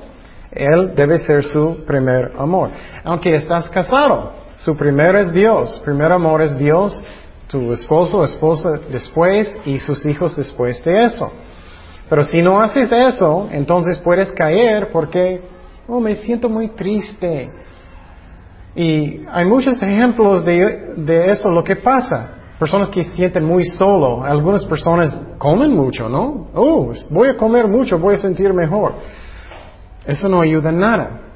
Él 0.51 0.95
debe 0.97 1.19
ser 1.19 1.45
su 1.45 1.85
primer 1.87 2.33
amor. 2.39 2.71
Aunque 3.05 3.35
estás 3.35 3.69
casado, 3.69 4.48
su 4.59 4.77
primer 4.77 5.17
es 5.17 5.33
Dios. 5.33 5.81
Primer 5.85 6.13
amor 6.13 6.43
es 6.43 6.59
Dios, 6.59 7.01
tu 7.49 7.73
esposo 7.73 8.25
esposa 8.25 8.79
después 8.91 9.57
y 9.65 9.79
sus 9.79 10.05
hijos 10.05 10.37
después 10.37 10.85
de 10.85 11.05
eso. 11.05 11.33
Pero 12.09 12.25
si 12.25 12.43
no 12.43 12.61
haces 12.61 12.91
eso, 12.91 13.49
entonces 13.51 13.99
puedes 13.99 14.33
caer 14.33 14.89
porque, 14.93 15.43
oh, 15.87 16.01
me 16.01 16.15
siento 16.17 16.49
muy 16.49 16.69
triste. 16.69 17.51
Y 18.75 19.25
hay 19.31 19.45
muchos 19.45 19.83
ejemplos 19.83 20.45
de, 20.45 20.95
de 20.97 21.27
eso, 21.31 21.51
lo 21.51 21.63
que 21.63 21.77
pasa. 21.77 22.31
Personas 22.59 22.89
que 22.89 23.05
se 23.05 23.11
sienten 23.15 23.45
muy 23.45 23.65
solo. 23.65 24.25
Algunas 24.25 24.65
personas 24.65 25.21
comen 25.39 25.71
mucho, 25.71 26.09
¿no? 26.09 26.49
Oh, 26.55 26.93
voy 27.11 27.29
a 27.29 27.37
comer 27.37 27.69
mucho, 27.69 27.99
voy 27.99 28.17
a 28.17 28.19
sentir 28.19 28.53
mejor. 28.53 28.95
Eso 30.05 30.29
no 30.29 30.41
ayuda 30.41 30.71
en 30.71 30.79
nada. 30.79 31.28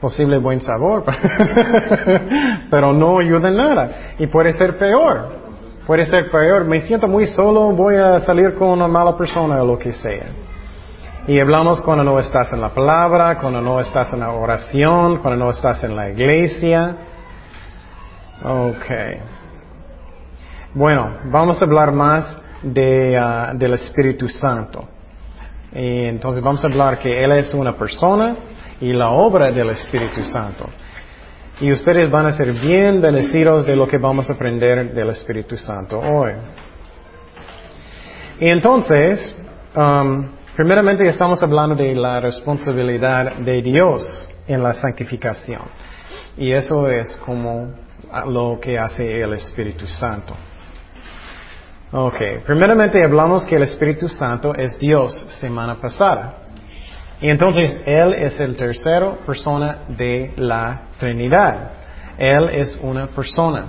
Posible 0.00 0.38
buen 0.38 0.60
sabor, 0.60 1.04
pero 2.70 2.92
no 2.92 3.18
ayuda 3.18 3.50
nada. 3.50 3.90
Y 4.18 4.26
puede 4.26 4.52
ser 4.52 4.76
peor. 4.76 5.44
Puede 5.86 6.04
ser 6.06 6.30
peor. 6.30 6.64
Me 6.64 6.80
siento 6.82 7.08
muy 7.08 7.26
solo, 7.26 7.70
voy 7.72 7.96
a 7.96 8.20
salir 8.20 8.54
con 8.54 8.68
una 8.68 8.88
mala 8.88 9.16
persona 9.16 9.62
o 9.62 9.66
lo 9.66 9.78
que 9.78 9.92
sea. 9.92 10.26
Y 11.26 11.40
hablamos 11.40 11.80
cuando 11.80 12.04
no 12.04 12.18
estás 12.18 12.52
en 12.52 12.60
la 12.60 12.68
palabra, 12.68 13.38
cuando 13.38 13.60
no 13.60 13.80
estás 13.80 14.12
en 14.12 14.20
la 14.20 14.30
oración, 14.30 15.18
cuando 15.18 15.44
no 15.44 15.50
estás 15.50 15.82
en 15.84 15.96
la 15.96 16.10
iglesia. 16.10 16.96
Ok. 18.42 18.86
Bueno, 20.74 21.18
vamos 21.30 21.62
a 21.62 21.64
hablar 21.64 21.92
más 21.92 22.36
de, 22.62 23.16
ah, 23.16 23.52
del 23.54 23.74
Espíritu 23.74 24.28
Santo. 24.28 24.86
Y 25.72 26.04
entonces 26.04 26.42
vamos 26.42 26.62
a 26.62 26.66
hablar 26.66 26.98
que 26.98 27.24
Él 27.24 27.32
es 27.32 27.54
una 27.54 27.72
persona 27.72 28.36
y 28.84 28.92
la 28.92 29.08
obra 29.08 29.50
del 29.50 29.70
Espíritu 29.70 30.22
Santo. 30.24 30.68
Y 31.58 31.72
ustedes 31.72 32.10
van 32.10 32.26
a 32.26 32.32
ser 32.32 32.52
bien 32.52 33.00
bendecidos 33.00 33.64
de 33.64 33.74
lo 33.74 33.86
que 33.86 33.96
vamos 33.96 34.28
a 34.28 34.34
aprender 34.34 34.92
del 34.92 35.08
Espíritu 35.08 35.56
Santo 35.56 35.98
hoy. 35.98 36.32
Y 38.40 38.48
entonces, 38.48 39.34
um, 39.74 40.26
primeramente 40.54 41.08
estamos 41.08 41.42
hablando 41.42 41.74
de 41.74 41.94
la 41.94 42.20
responsabilidad 42.20 43.36
de 43.36 43.62
Dios 43.62 44.28
en 44.46 44.62
la 44.62 44.74
santificación. 44.74 45.62
Y 46.36 46.52
eso 46.52 46.90
es 46.90 47.16
como 47.24 47.72
lo 48.26 48.58
que 48.60 48.78
hace 48.78 49.22
el 49.22 49.32
Espíritu 49.32 49.86
Santo. 49.86 50.34
Ok, 51.92 52.16
primeramente 52.44 53.02
hablamos 53.02 53.46
que 53.46 53.56
el 53.56 53.62
Espíritu 53.62 54.08
Santo 54.10 54.54
es 54.54 54.78
Dios 54.78 55.14
semana 55.40 55.76
pasada. 55.76 56.43
Y 57.20 57.30
entonces 57.30 57.78
Él 57.86 58.14
es 58.14 58.38
el 58.40 58.56
tercero 58.56 59.18
persona 59.24 59.84
de 59.88 60.32
la 60.36 60.88
Trinidad. 60.98 61.70
Él 62.18 62.48
es 62.50 62.78
una 62.82 63.06
persona. 63.08 63.66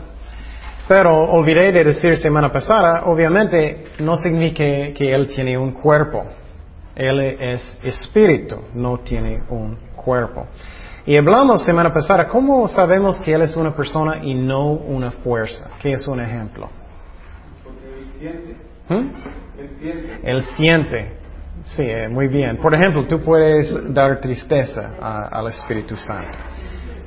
Pero 0.88 1.18
olvidé 1.18 1.72
de 1.72 1.84
decir 1.84 2.16
semana 2.18 2.52
pasada, 2.52 3.06
obviamente 3.06 3.86
no 4.00 4.18
significa 4.18 4.94
que 4.94 5.14
Él 5.14 5.28
tiene 5.30 5.58
un 5.58 5.72
cuerpo. 5.72 6.24
Él 6.96 7.20
es 7.20 7.80
espíritu, 7.84 8.62
no 8.74 9.00
tiene 9.00 9.42
un 9.50 9.78
cuerpo. 9.96 10.46
Y 11.08 11.18
hablamos 11.18 11.64
semana 11.64 11.94
pasada, 11.94 12.28
¿cómo 12.28 12.68
sabemos 12.68 13.20
que 13.20 13.34
Él 13.34 13.42
es 13.42 13.56
una 13.56 13.76
persona 13.76 14.24
y 14.24 14.34
no 14.34 14.72
una 14.72 15.12
fuerza? 15.12 15.72
¿Qué 15.82 15.94
es 15.94 16.08
un 16.08 16.20
ejemplo? 16.20 16.70
¿Mm? 18.90 19.10
Él 19.58 19.70
siente. 19.80 20.20
Él 20.24 20.44
siente. 20.56 21.25
Sí, 21.66 21.82
eh, 21.84 22.08
muy 22.10 22.28
bien. 22.28 22.58
Por 22.58 22.74
ejemplo, 22.76 23.06
tú 23.06 23.22
puedes 23.22 23.94
dar 23.94 24.20
tristeza 24.22 24.92
a- 25.02 25.28
al 25.40 25.48
Espíritu 25.48 25.96
Santo. 25.98 26.38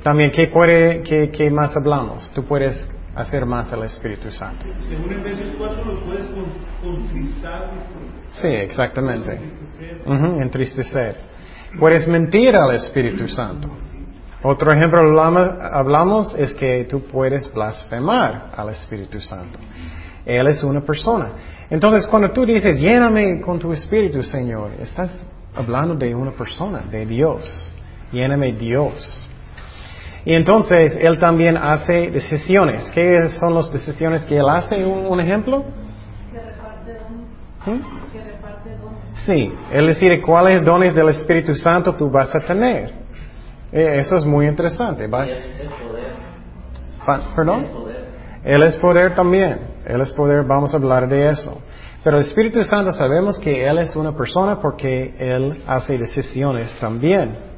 También, 0.03 0.31
¿qué, 0.31 0.47
puede, 0.47 1.01
qué, 1.01 1.29
qué 1.31 1.49
más 1.49 1.75
hablamos? 1.75 2.29
Tú 2.33 2.43
puedes 2.45 2.89
hacer 3.15 3.45
más 3.45 3.71
al 3.73 3.83
Espíritu 3.83 4.29
Santo. 4.31 4.65
Según 4.87 5.11
Efesios 5.13 5.55
4 5.57 5.83
lo 5.85 6.05
puedes 6.05 6.25
con- 6.27 6.53
contristar. 6.81 7.71
Sí, 8.31 8.47
exactamente. 8.47 9.39
Entristecer. 10.41 11.15
Puedes 11.79 12.07
mentir 12.07 12.55
al 12.55 12.71
Espíritu 12.75 13.27
Santo. 13.27 13.69
Otro 14.41 14.71
ejemplo 14.71 14.99
hablamos 15.21 16.33
es 16.35 16.53
que 16.53 16.85
tú 16.85 17.01
puedes 17.07 17.51
blasfemar 17.53 18.51
al 18.55 18.69
Espíritu 18.69 19.19
Santo. 19.19 19.59
Él 20.37 20.47
es 20.47 20.63
una 20.63 20.81
persona. 20.81 21.29
Entonces, 21.69 22.05
cuando 22.07 22.31
tú 22.31 22.45
dices, 22.45 22.79
lléname 22.79 23.41
con 23.41 23.57
tu 23.57 23.71
Espíritu, 23.73 24.21
Señor, 24.21 24.71
estás 24.79 25.11
hablando 25.55 25.95
de 25.95 26.13
una 26.13 26.31
persona, 26.31 26.83
de 26.89 27.05
Dios. 27.05 27.73
Lléname 28.11 28.53
Dios. 28.53 29.27
Y 30.25 30.33
entonces, 30.33 30.97
Él 31.01 31.17
también 31.17 31.57
hace 31.57 32.11
decisiones. 32.11 32.89
¿Qué 32.91 33.29
son 33.39 33.55
las 33.55 33.71
decisiones 33.71 34.23
que 34.25 34.37
Él 34.37 34.47
hace? 34.49 34.75
¿Un, 34.75 35.05
un 35.07 35.19
ejemplo? 35.19 35.63
Que 36.31 36.39
reparte 36.39 36.93
dones. 36.93 37.29
¿Mm? 37.65 38.11
Que 38.11 38.23
reparte 38.23 38.69
dones. 38.75 39.19
Sí, 39.25 39.53
Él 39.71 39.87
decide 39.87 40.21
cuáles 40.21 40.63
dones 40.63 40.93
del 40.93 41.09
Espíritu 41.09 41.55
Santo 41.55 41.95
tú 41.95 42.09
vas 42.09 42.33
a 42.35 42.39
tener. 42.39 42.93
Eh, 43.71 43.99
Eso 43.99 44.17
es 44.17 44.25
muy 44.25 44.47
interesante. 44.47 45.07
¿va? 45.07 45.25
Es 45.25 45.45
poder. 45.81 46.13
¿Perdón? 47.35 47.63
Es 47.63 47.69
poder. 47.69 48.09
Él 48.43 48.63
es 48.63 48.75
poder 48.77 49.15
también. 49.15 49.59
Él 49.89 50.01
es 50.01 50.11
poder, 50.13 50.43
vamos 50.45 50.73
a 50.73 50.77
hablar 50.77 51.07
de 51.07 51.29
eso. 51.29 51.61
Pero 52.03 52.17
el 52.17 52.23
Espíritu 52.23 52.63
Santo 52.63 52.91
sabemos 52.91 53.37
que 53.39 53.67
Él 53.67 53.79
es 53.79 53.95
una 53.95 54.15
persona 54.15 54.59
porque 54.61 55.15
Él 55.17 55.63
hace 55.67 55.97
decisiones 55.97 56.73
también. 56.79 57.49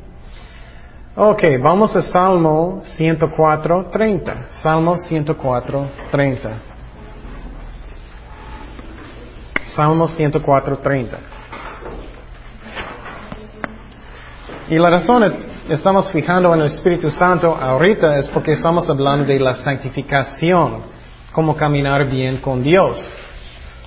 Ok, 1.15 1.43
vamos 1.61 1.95
a 1.95 2.01
Salmo 2.01 2.81
104, 2.83 3.89
30. 3.91 4.47
Salmo 4.63 4.97
104, 4.97 5.88
30. 6.09 6.50
Salmo 9.75 10.07
104, 10.07 10.77
30. 10.77 11.17
Y 14.69 14.79
la 14.79 14.89
razón 14.89 15.23
es, 15.25 15.33
estamos 15.69 16.09
fijando 16.11 16.53
en 16.53 16.61
el 16.61 16.67
Espíritu 16.67 17.11
Santo 17.11 17.53
ahorita 17.55 18.17
es 18.17 18.29
porque 18.29 18.53
estamos 18.53 18.89
hablando 18.89 19.25
de 19.25 19.38
la 19.38 19.55
santificación, 19.55 20.81
cómo 21.31 21.55
caminar 21.55 22.09
bien 22.09 22.38
con 22.38 22.61
Dios. 22.61 22.97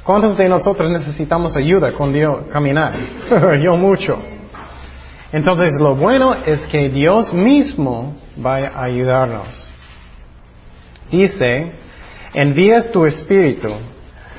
¿Cuántos 0.04 0.36
de 0.36 0.48
nosotros 0.48 0.90
necesitamos 0.90 1.56
ayuda 1.56 1.92
con 1.92 2.12
Dios 2.12 2.46
caminar? 2.52 2.92
Yo 3.62 3.76
mucho. 3.76 4.18
Entonces 5.32 5.72
lo 5.80 5.96
bueno 5.96 6.34
es 6.46 6.60
que 6.66 6.90
Dios 6.90 7.32
mismo 7.32 8.14
va 8.44 8.58
a 8.68 8.84
ayudarnos. 8.84 9.72
Dice, 11.10 11.72
envías 12.34 12.90
tu 12.90 13.04
espíritu, 13.04 13.68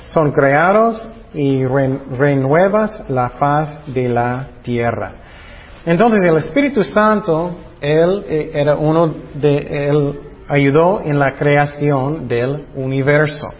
son 0.03 0.31
creados 0.31 1.07
y 1.33 1.65
renuevas 1.65 3.03
la 3.09 3.29
faz 3.29 3.93
de 3.93 4.07
la 4.07 4.47
tierra. 4.61 5.13
Entonces 5.85 6.23
el 6.23 6.37
Espíritu 6.37 6.83
Santo, 6.83 7.55
Él 7.81 8.25
eh, 8.27 8.51
era 8.53 8.75
uno 8.75 9.13
de, 9.35 9.57
Él 9.57 10.19
ayudó 10.47 11.01
en 11.03 11.19
la 11.19 11.33
creación 11.33 12.27
del 12.27 12.65
universo. 12.75 13.53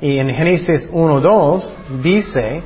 Y 0.00 0.18
en 0.18 0.30
Génesis 0.30 0.90
1.2 0.92 2.02
dice, 2.02 2.62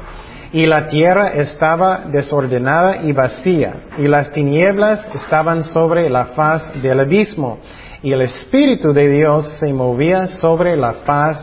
y 0.52 0.66
la 0.66 0.86
tierra 0.86 1.28
estaba 1.28 2.04
desordenada 2.10 3.02
y 3.02 3.12
vacía, 3.12 3.74
y 3.98 4.08
las 4.08 4.32
tinieblas 4.32 5.06
estaban 5.14 5.62
sobre 5.62 6.08
la 6.08 6.26
faz 6.26 6.72
del 6.80 7.00
abismo, 7.00 7.58
y 8.02 8.12
el 8.12 8.22
Espíritu 8.22 8.92
de 8.92 9.08
Dios 9.08 9.46
se 9.60 9.72
movía 9.72 10.26
sobre 10.26 10.76
la 10.76 10.94
faz 11.04 11.38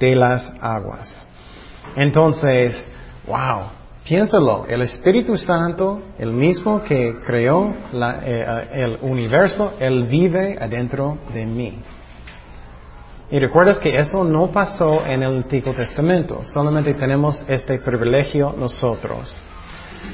de 0.00 0.16
las 0.16 0.52
aguas. 0.60 1.26
Entonces, 1.96 2.88
wow, 3.26 3.75
piénsalo, 4.06 4.66
el 4.68 4.82
Espíritu 4.82 5.36
Santo, 5.36 6.00
el 6.18 6.32
mismo 6.32 6.82
que 6.82 7.16
creó 7.26 7.74
eh, 7.92 8.68
el 8.72 8.98
universo, 9.02 9.74
Él 9.80 10.04
vive 10.04 10.56
adentro 10.60 11.18
de 11.34 11.44
mí. 11.44 11.78
Y 13.30 13.40
recuerdas 13.40 13.80
que 13.80 13.98
eso 13.98 14.22
no 14.22 14.52
pasó 14.52 15.04
en 15.04 15.24
el 15.24 15.38
Antiguo 15.38 15.72
Testamento, 15.72 16.42
solamente 16.44 16.94
tenemos 16.94 17.44
este 17.48 17.78
privilegio 17.80 18.54
nosotros. 18.56 19.36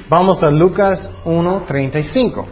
Vamos 0.09 0.41
a 0.41 0.49
Lucas 0.49 1.09
1.35. 1.25 2.45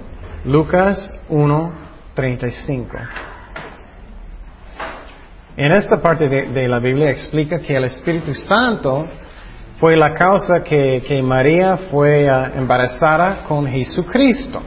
Lucas 0.45 1.11
1.35. 1.29 2.85
En 5.57 5.71
esta 5.73 6.01
parte 6.01 6.29
de, 6.29 6.67
la 6.67 6.79
Biblia 6.79 7.09
explica 7.09 7.59
que 7.59 7.75
el 7.75 7.83
Espíritu 7.85 8.33
Santo 8.33 9.05
fue 9.81 9.97
la 9.97 10.13
causa 10.13 10.63
que, 10.63 11.23
María 11.23 11.75
fue 11.89 12.27
embarazada 12.55 13.43
con 13.47 13.65
Jesucristo. 13.65 14.61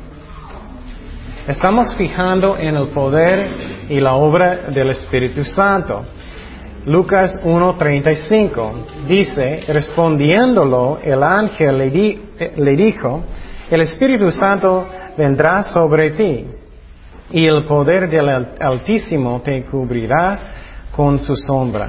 Estamos 1.46 1.94
fijando 1.94 2.58
en 2.58 2.74
el 2.74 2.88
poder 2.88 3.86
y 3.88 4.00
la 4.00 4.14
obra 4.14 4.56
del 4.70 4.90
Espíritu 4.90 5.44
Santo. 5.44 6.04
Lucas 6.86 7.40
1.35 7.44 9.06
dice, 9.06 9.60
respondiéndolo, 9.68 10.98
el 11.00 11.22
ángel 11.22 11.78
le 12.56 12.76
dijo, 12.76 13.22
el 13.70 13.82
Espíritu 13.82 14.32
Santo 14.32 14.88
vendrá 15.16 15.62
sobre 15.62 16.10
ti 16.10 16.44
y 17.30 17.46
el 17.46 17.66
poder 17.66 18.10
del 18.10 18.28
Altísimo 18.60 19.40
te 19.42 19.62
cubrirá 19.62 20.38
con 20.90 21.20
su 21.20 21.36
sombra, 21.36 21.86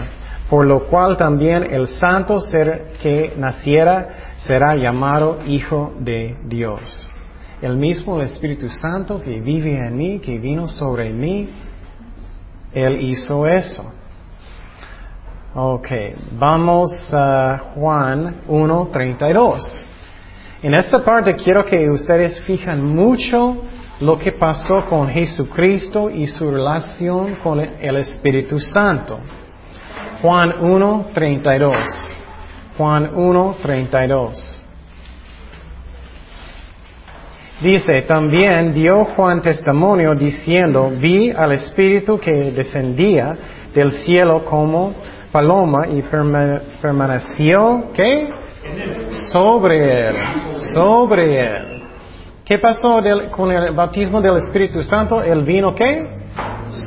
por 0.50 0.66
lo 0.66 0.86
cual 0.86 1.18
también 1.18 1.64
el 1.72 1.88
santo 1.88 2.40
ser 2.40 2.94
que 3.02 3.34
naciera 3.38 4.36
será 4.40 4.76
llamado 4.76 5.40
Hijo 5.46 5.94
de 6.00 6.38
Dios. 6.46 7.10
El 7.62 7.78
mismo 7.78 8.22
Espíritu 8.22 8.70
Santo 8.70 9.20
que 9.22 9.42
vive 9.42 9.78
en 9.78 9.98
mí, 9.98 10.20
que 10.20 10.38
vino 10.38 10.68
sobre 10.68 11.12
mí, 11.12 11.50
Él 12.74 13.02
hizo 13.02 13.48
eso. 13.48 13.92
Ok, 15.56 15.88
vamos 16.38 16.92
a 17.14 17.72
Juan 17.74 18.42
1.32. 18.48 19.86
En 20.62 20.74
esta 20.74 21.00
parte 21.00 21.34
quiero 21.36 21.66
que 21.66 21.90
ustedes 21.90 22.42
fijan 22.42 22.84
mucho 22.84 23.64
lo 24.02 24.20
que 24.20 24.34
pasó 24.34 24.86
con 24.86 25.08
Jesucristo 25.08 26.10
y 26.10 26.28
su 26.28 26.52
relación 26.52 27.36
con 27.36 27.60
el 27.60 27.96
Espíritu 27.96 28.60
Santo. 28.60 29.20
Juan 30.26 30.54
1.32. 30.60 31.86
Juan 32.80 33.12
1.32. 33.14 34.62
Dice, 37.62 38.02
también 38.02 38.74
dio 38.74 39.06
Juan 39.06 39.44
testimonio 39.44 40.16
diciendo, 40.16 40.92
vi 41.00 41.30
al 41.30 41.52
Espíritu 41.52 42.18
que 42.18 42.32
descendía 42.52 43.38
del 43.76 43.92
cielo 43.92 44.44
como 44.46 44.96
paloma 45.32 45.86
y 45.90 46.02
permaneció, 46.82 47.92
¿qué? 47.94 48.28
Sobre 49.32 50.08
él, 50.08 50.16
sobre 50.74 51.40
él. 51.40 51.84
¿Qué 52.44 52.58
pasó 52.58 53.00
con 53.30 53.52
el 53.52 53.76
bautismo 53.76 54.20
del 54.22 54.38
Espíritu 54.38 54.82
Santo? 54.82 55.22
Él 55.22 55.44
vino, 55.44 55.76
¿qué? 55.76 56.15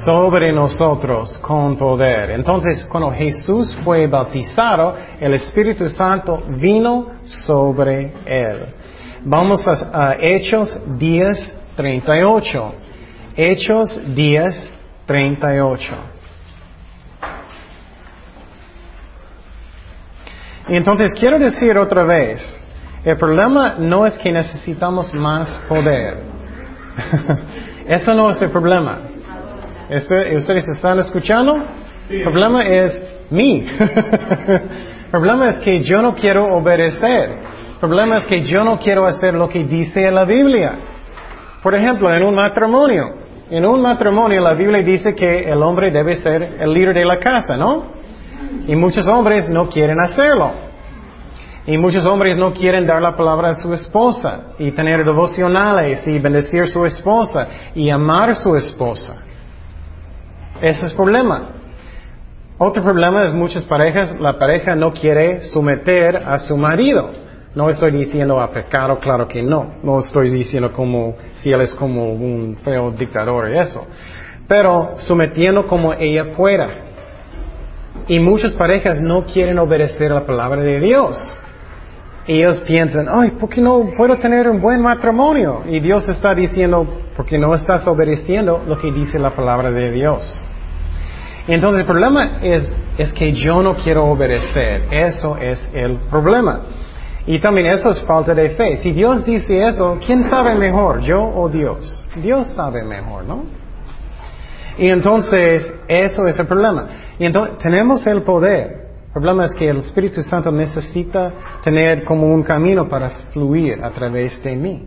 Sobre 0.05 0.53
nosotros 0.53 1.39
con 1.39 1.77
poder. 1.77 2.31
Entonces, 2.33 2.87
cuando 2.91 3.11
Jesús 3.11 3.75
fue 3.83 4.07
bautizado, 4.07 4.95
el 5.19 5.35
Espíritu 5.35 5.89
Santo 5.89 6.43
vino 6.59 7.07
sobre 7.25 8.13
él. 8.27 8.67
Vamos 9.25 9.67
a, 9.67 10.17
Hechos 10.21 10.79
10, 10.99 11.57
38. 11.77 12.75
Hechos 13.37 14.15
10, 14.15 14.73
38. 15.07 15.95
Y 20.69 20.77
entonces 20.77 21.15
quiero 21.19 21.39
decir 21.39 21.79
otra 21.79 22.05
vez, 22.05 22.41
el 23.05 23.17
problema 23.17 23.77
no 23.79 24.05
es 24.05 24.19
que 24.19 24.31
necesitamos 24.31 25.15
más 25.15 25.49
poder. 25.67 26.19
Eso 27.89 28.13
no 28.15 28.31
es 28.31 28.43
el 28.43 28.51
problema. 28.51 29.01
¿Ustedes 29.91 30.69
están 30.69 30.99
escuchando? 30.99 31.57
El 32.11 32.23
problema 32.23 32.63
es 32.67 33.03
mí. 33.31 33.65
el 33.79 35.11
problema 35.11 35.49
es 35.49 35.61
que 35.61 35.83
yo 35.83 36.03
no 36.03 36.15
quiero 36.15 36.47
obedecer. 36.57 37.31
El 37.73 37.81
problema 37.81 38.19
es 38.19 38.27
que 38.27 38.43
yo 38.43 38.65
no 38.65 38.79
quiero 38.79 39.07
hacer 39.07 39.35
lo 39.35 39.49
que 39.49 39.65
dice 39.65 40.11
la 40.11 40.25
Biblia. 40.25 40.79
Por 41.63 41.75
ejemplo, 41.75 42.13
en 42.13 42.23
un 42.23 42.35
matrimonio. 42.35 43.15
En 43.51 43.65
un 43.65 43.81
matrimonio 43.81 44.43
la 44.43 44.53
Biblia 44.53 44.83
dice 44.83 45.15
que 45.15 45.51
el 45.51 45.63
hombre 45.63 45.91
debe 45.91 46.17
ser 46.17 46.57
el 46.61 46.71
líder 46.71 46.95
de 46.95 47.05
la 47.07 47.19
casa, 47.19 47.57
¿no? 47.57 47.85
Y 48.67 48.77
muchos 48.77 49.09
hombres 49.09 49.49
no 49.49 49.71
quieren 49.71 49.99
hacerlo. 50.01 50.53
Y 51.67 51.79
muchos 51.79 52.05
hombres 52.07 52.37
no 52.37 52.53
quieren 52.53 52.87
dar 52.87 53.01
la 53.01 53.17
palabra 53.17 53.51
a 53.51 53.55
su 53.55 53.73
esposa 53.73 54.55
y 54.59 54.71
tener 54.73 55.05
devocionales 55.05 56.07
y 56.07 56.19
bendecir 56.19 56.63
a 56.63 56.67
su 56.67 56.85
esposa 56.85 57.49
y 57.75 57.89
amar 57.89 58.31
a 58.31 58.35
su 58.35 58.55
esposa. 58.55 59.28
Ese 60.61 60.87
es 60.87 60.91
el 60.91 60.97
problema. 60.97 61.51
Otro 62.61 62.83
problema 62.83 63.23
es 63.23 63.33
muchas 63.33 63.63
parejas, 63.65 64.19
la 64.21 64.37
pareja 64.37 64.75
no 64.75 64.91
quiere 64.91 65.43
someter 65.45 66.17
a 66.17 66.39
su 66.41 66.57
marido. 66.57 67.11
No 67.55 67.71
estoy 67.71 67.93
diciendo 67.93 68.41
a 68.41 68.51
pecado, 68.51 68.99
claro 68.99 69.29
que 69.29 69.43
no. 69.43 69.75
No 69.85 70.01
estoy 70.01 70.31
diciendo 70.31 70.73
como 70.73 71.17
si 71.37 71.53
él 71.53 71.61
es 71.61 71.73
como 71.75 72.13
un 72.13 72.57
feo 72.65 72.91
dictador 72.91 73.49
y 73.51 73.59
eso. 73.59 73.87
Pero 74.49 74.95
sometiendo 74.99 75.69
como 75.69 75.93
ella 75.93 76.33
pueda. 76.37 76.69
Y 78.09 78.19
muchas 78.19 78.55
parejas 78.55 79.01
no 79.01 79.25
quieren 79.25 79.59
obedecer 79.59 80.11
la 80.11 80.25
palabra 80.25 80.63
de 80.63 80.81
Dios. 80.81 81.17
ellos 82.27 82.59
piensan, 82.67 83.07
ay, 83.09 83.31
¿por 83.33 83.49
qué 83.49 83.61
no 83.61 83.91
puedo 83.97 84.17
tener 84.17 84.49
un 84.49 84.61
buen 84.61 84.83
matrimonio? 84.83 85.63
Y 85.69 85.79
Dios 85.81 86.09
está 86.09 86.35
diciendo, 86.35 86.87
porque 87.17 87.39
no 87.39 87.55
estás 87.55 87.87
obedeciendo 87.87 88.63
lo 88.67 88.79
que 88.79 88.91
dice 88.91 89.19
la 89.19 89.31
palabra 89.31 89.71
de 89.71 89.93
Dios. 89.93 90.48
Y 91.49 91.55
entonces 91.55 91.81
el 91.81 91.87
problema 91.87 92.39
es, 92.43 92.77
es 92.99 93.11
que 93.15 93.33
yo 93.33 93.63
no 93.63 93.75
quiero 93.75 94.05
obedecer. 94.05 94.83
Eso 94.91 95.37
es 95.39 95.67
el 95.73 95.97
problema. 96.11 96.61
Y 97.27 97.39
también 97.39 97.69
eso 97.69 97.91
es 97.91 98.03
falta 98.03 98.35
de 98.35 98.51
fe. 98.51 98.77
Si 98.77 98.93
Dios 98.93 99.25
dice 99.25 99.67
eso, 99.67 99.99
¿quién 100.05 100.29
sabe 100.29 100.55
mejor, 100.57 101.01
yo 101.01 101.23
o 101.23 101.49
Dios? 101.49 102.07
Dios 102.17 102.49
sabe 102.49 102.85
mejor, 102.85 103.25
¿no? 103.25 103.45
Y 104.77 104.89
entonces, 104.89 105.73
eso 105.89 106.27
es 106.27 106.39
el 106.39 106.47
problema. 106.47 106.87
Y 107.19 107.25
entonces, 107.25 107.59
tenemos 107.59 108.07
el 108.07 108.23
poder. 108.23 108.89
El 109.07 109.13
problema 109.13 109.47
es 109.47 109.55
que 109.55 109.71
el 109.71 109.79
Espíritu 109.79 110.23
Santo 110.23 110.53
necesita 110.53 111.33
tener 111.65 112.05
como 112.05 112.27
un 112.27 112.43
camino 112.43 112.89
para 112.89 113.11
fluir 113.33 113.83
a 113.83 113.91
través 113.91 114.43
de 114.43 114.55
mí. 114.55 114.87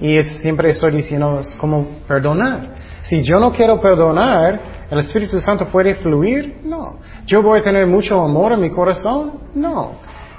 Y 0.00 0.20
siempre 0.42 0.70
estoy 0.70 0.96
diciendo, 0.96 1.38
es 1.38 1.54
como 1.56 1.86
perdonar. 2.08 2.74
Si 3.02 3.22
yo 3.22 3.38
no 3.38 3.52
quiero 3.52 3.80
perdonar, 3.80 4.79
¿el 4.90 4.98
Espíritu 4.98 5.40
Santo 5.40 5.66
puede 5.66 5.94
fluir? 5.96 6.60
No. 6.64 6.98
¿Yo 7.26 7.42
voy 7.42 7.60
a 7.60 7.62
tener 7.62 7.86
mucho 7.86 8.20
amor 8.20 8.52
en 8.52 8.60
mi 8.60 8.70
corazón? 8.70 9.32
No. 9.54 9.92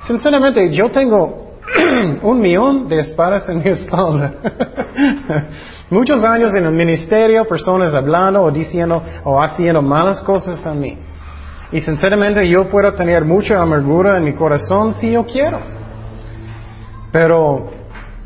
Sinceramente, 0.03 0.71
yo 0.71 0.89
tengo 0.91 1.51
un 2.23 2.39
millón 2.39 2.87
de 2.87 2.99
espadas 2.99 3.47
en 3.49 3.57
mi 3.59 3.69
espalda. 3.69 4.33
Muchos 5.89 6.23
años 6.23 6.53
en 6.55 6.65
el 6.65 6.73
ministerio, 6.73 7.45
personas 7.45 7.93
hablando 7.93 8.43
o 8.43 8.51
diciendo 8.51 9.01
o 9.23 9.41
haciendo 9.41 9.81
malas 9.81 10.21
cosas 10.21 10.65
a 10.65 10.73
mí. 10.73 10.97
Y 11.71 11.81
sinceramente 11.81 12.47
yo 12.49 12.69
puedo 12.69 12.93
tener 12.93 13.23
mucha 13.23 13.61
amargura 13.61 14.17
en 14.17 14.25
mi 14.25 14.33
corazón 14.33 14.93
si 14.93 15.11
yo 15.11 15.25
quiero. 15.25 15.59
Pero 17.11 17.80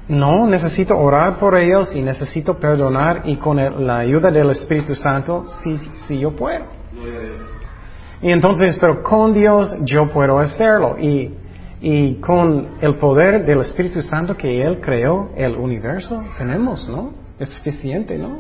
no, 0.08 0.48
necesito 0.48 0.98
orar 0.98 1.38
por 1.40 1.58
ellos 1.58 1.94
y 1.96 2.02
necesito 2.02 2.58
perdonar 2.60 3.22
y 3.26 3.38
con 3.38 3.60
el- 3.60 3.86
la 3.88 4.00
ayuda 4.00 4.30
del 4.32 4.50
Espíritu 4.52 4.94
Santo 4.96 5.46
si, 5.64 5.78
si 6.08 6.20
yo 6.20 6.36
puedo. 6.36 6.66
Y 8.22 8.32
entonces, 8.32 8.78
pero 8.80 9.04
con 9.04 9.34
Dios 9.34 9.76
yo 9.82 10.10
puedo 10.12 10.40
hacerlo. 10.40 10.98
Y, 11.00 11.34
y 11.82 12.16
con 12.16 12.70
el 12.82 12.96
poder 12.96 13.46
del 13.46 13.60
Espíritu 13.62 14.02
Santo 14.02 14.36
que 14.38 14.62
Él 14.64 14.80
creó 14.82 15.30
el 15.36 15.56
universo, 15.56 16.24
tenemos, 16.38 16.88
¿no? 16.88 17.14
Es 17.38 17.50
suficiente, 17.50 18.18
¿no? 18.18 18.40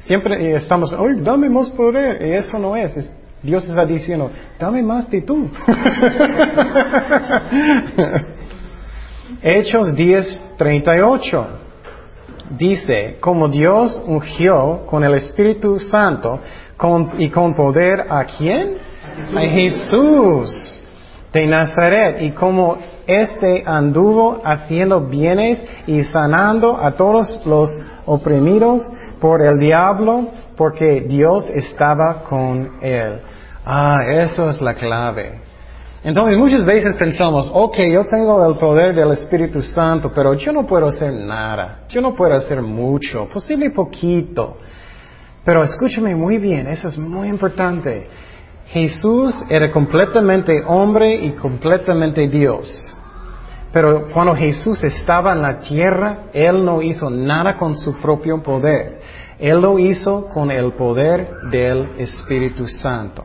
Siempre 0.00 0.54
estamos, 0.54 0.92
oye, 0.92 1.20
dame 1.20 1.50
más 1.50 1.68
poder. 1.70 2.22
Y 2.26 2.32
eso 2.32 2.58
no 2.58 2.74
es. 2.76 2.96
Es- 2.96 3.10
Dios 3.42 3.64
está 3.68 3.84
diciendo, 3.86 4.30
dame 4.58 4.82
más 4.82 5.08
de 5.10 5.22
tú. 5.22 5.50
Hechos 9.42 9.94
10, 9.94 10.54
38 10.58 11.46
dice, 12.58 13.16
como 13.20 13.48
Dios 13.48 14.02
ungió 14.06 14.84
con 14.86 15.04
el 15.04 15.14
Espíritu 15.14 15.78
Santo 15.78 16.40
con- 16.76 17.12
y 17.18 17.30
con 17.30 17.54
poder 17.54 18.06
a 18.10 18.24
quién? 18.24 18.76
A 19.36 19.40
Jesús 19.42 20.50
de 21.32 21.46
Nazaret 21.46 22.20
y 22.22 22.32
como 22.32 22.78
éste 23.06 23.62
anduvo 23.64 24.40
haciendo 24.44 25.00
bienes 25.00 25.64
y 25.86 26.02
sanando 26.04 26.76
a 26.76 26.92
todos 26.92 27.40
los 27.46 27.70
oprimidos 28.06 28.82
por 29.20 29.40
el 29.42 29.58
diablo 29.58 30.28
porque 30.56 31.02
Dios 31.08 31.48
estaba 31.54 32.24
con 32.24 32.78
él. 32.82 33.20
Ah, 33.64 34.00
eso 34.08 34.48
es 34.50 34.60
la 34.60 34.74
clave. 34.74 35.40
Entonces 36.02 36.38
muchas 36.38 36.64
veces 36.64 36.96
pensamos, 36.96 37.50
ok, 37.52 37.76
yo 37.92 38.06
tengo 38.06 38.46
el 38.48 38.56
poder 38.56 38.94
del 38.94 39.12
Espíritu 39.12 39.62
Santo, 39.62 40.10
pero 40.14 40.32
yo 40.32 40.50
no 40.50 40.66
puedo 40.66 40.86
hacer 40.86 41.12
nada, 41.12 41.80
yo 41.88 42.00
no 42.00 42.14
puedo 42.14 42.34
hacer 42.34 42.62
mucho, 42.62 43.28
posible 43.28 43.70
poquito. 43.70 44.56
Pero 45.44 45.62
escúchame 45.62 46.14
muy 46.14 46.38
bien, 46.38 46.66
eso 46.68 46.88
es 46.88 46.96
muy 46.96 47.28
importante. 47.28 48.08
Jesús 48.68 49.34
era 49.50 49.70
completamente 49.70 50.62
hombre 50.66 51.16
y 51.16 51.32
completamente 51.32 52.28
Dios. 52.28 52.96
Pero 53.72 54.06
cuando 54.12 54.34
Jesús 54.34 54.82
estaba 54.82 55.32
en 55.32 55.42
la 55.42 55.60
tierra, 55.60 56.30
Él 56.32 56.64
no 56.64 56.80
hizo 56.80 57.10
nada 57.10 57.56
con 57.56 57.76
su 57.76 58.00
propio 58.00 58.42
poder. 58.42 59.00
Él 59.38 59.60
lo 59.60 59.78
hizo 59.78 60.28
con 60.28 60.50
el 60.50 60.72
poder 60.72 61.30
del 61.50 61.90
Espíritu 61.98 62.66
Santo. 62.66 63.24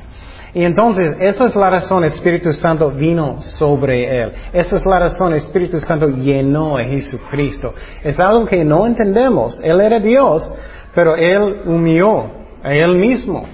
Y 0.56 0.64
entonces, 0.64 1.18
esa 1.20 1.44
es 1.44 1.56
la 1.58 1.70
razón 1.70 2.06
Espíritu 2.06 2.54
Santo 2.54 2.90
vino 2.90 3.42
sobre 3.42 4.22
Él. 4.22 4.32
Esa 4.54 4.78
es 4.78 4.86
la 4.86 5.00
razón 5.00 5.34
Espíritu 5.34 5.82
Santo 5.82 6.08
llenó 6.08 6.78
a 6.78 6.84
Jesucristo. 6.86 7.74
Es 8.02 8.18
algo 8.22 8.46
que 8.46 8.64
no 8.64 8.88
entendemos. 8.88 9.60
Él 9.62 9.82
era 9.82 10.00
Dios, 10.00 10.50
pero 10.94 11.18
Él 11.18 11.64
humilló 11.66 12.32
a 12.64 12.74
Él 12.74 12.96
mismo 12.96 13.46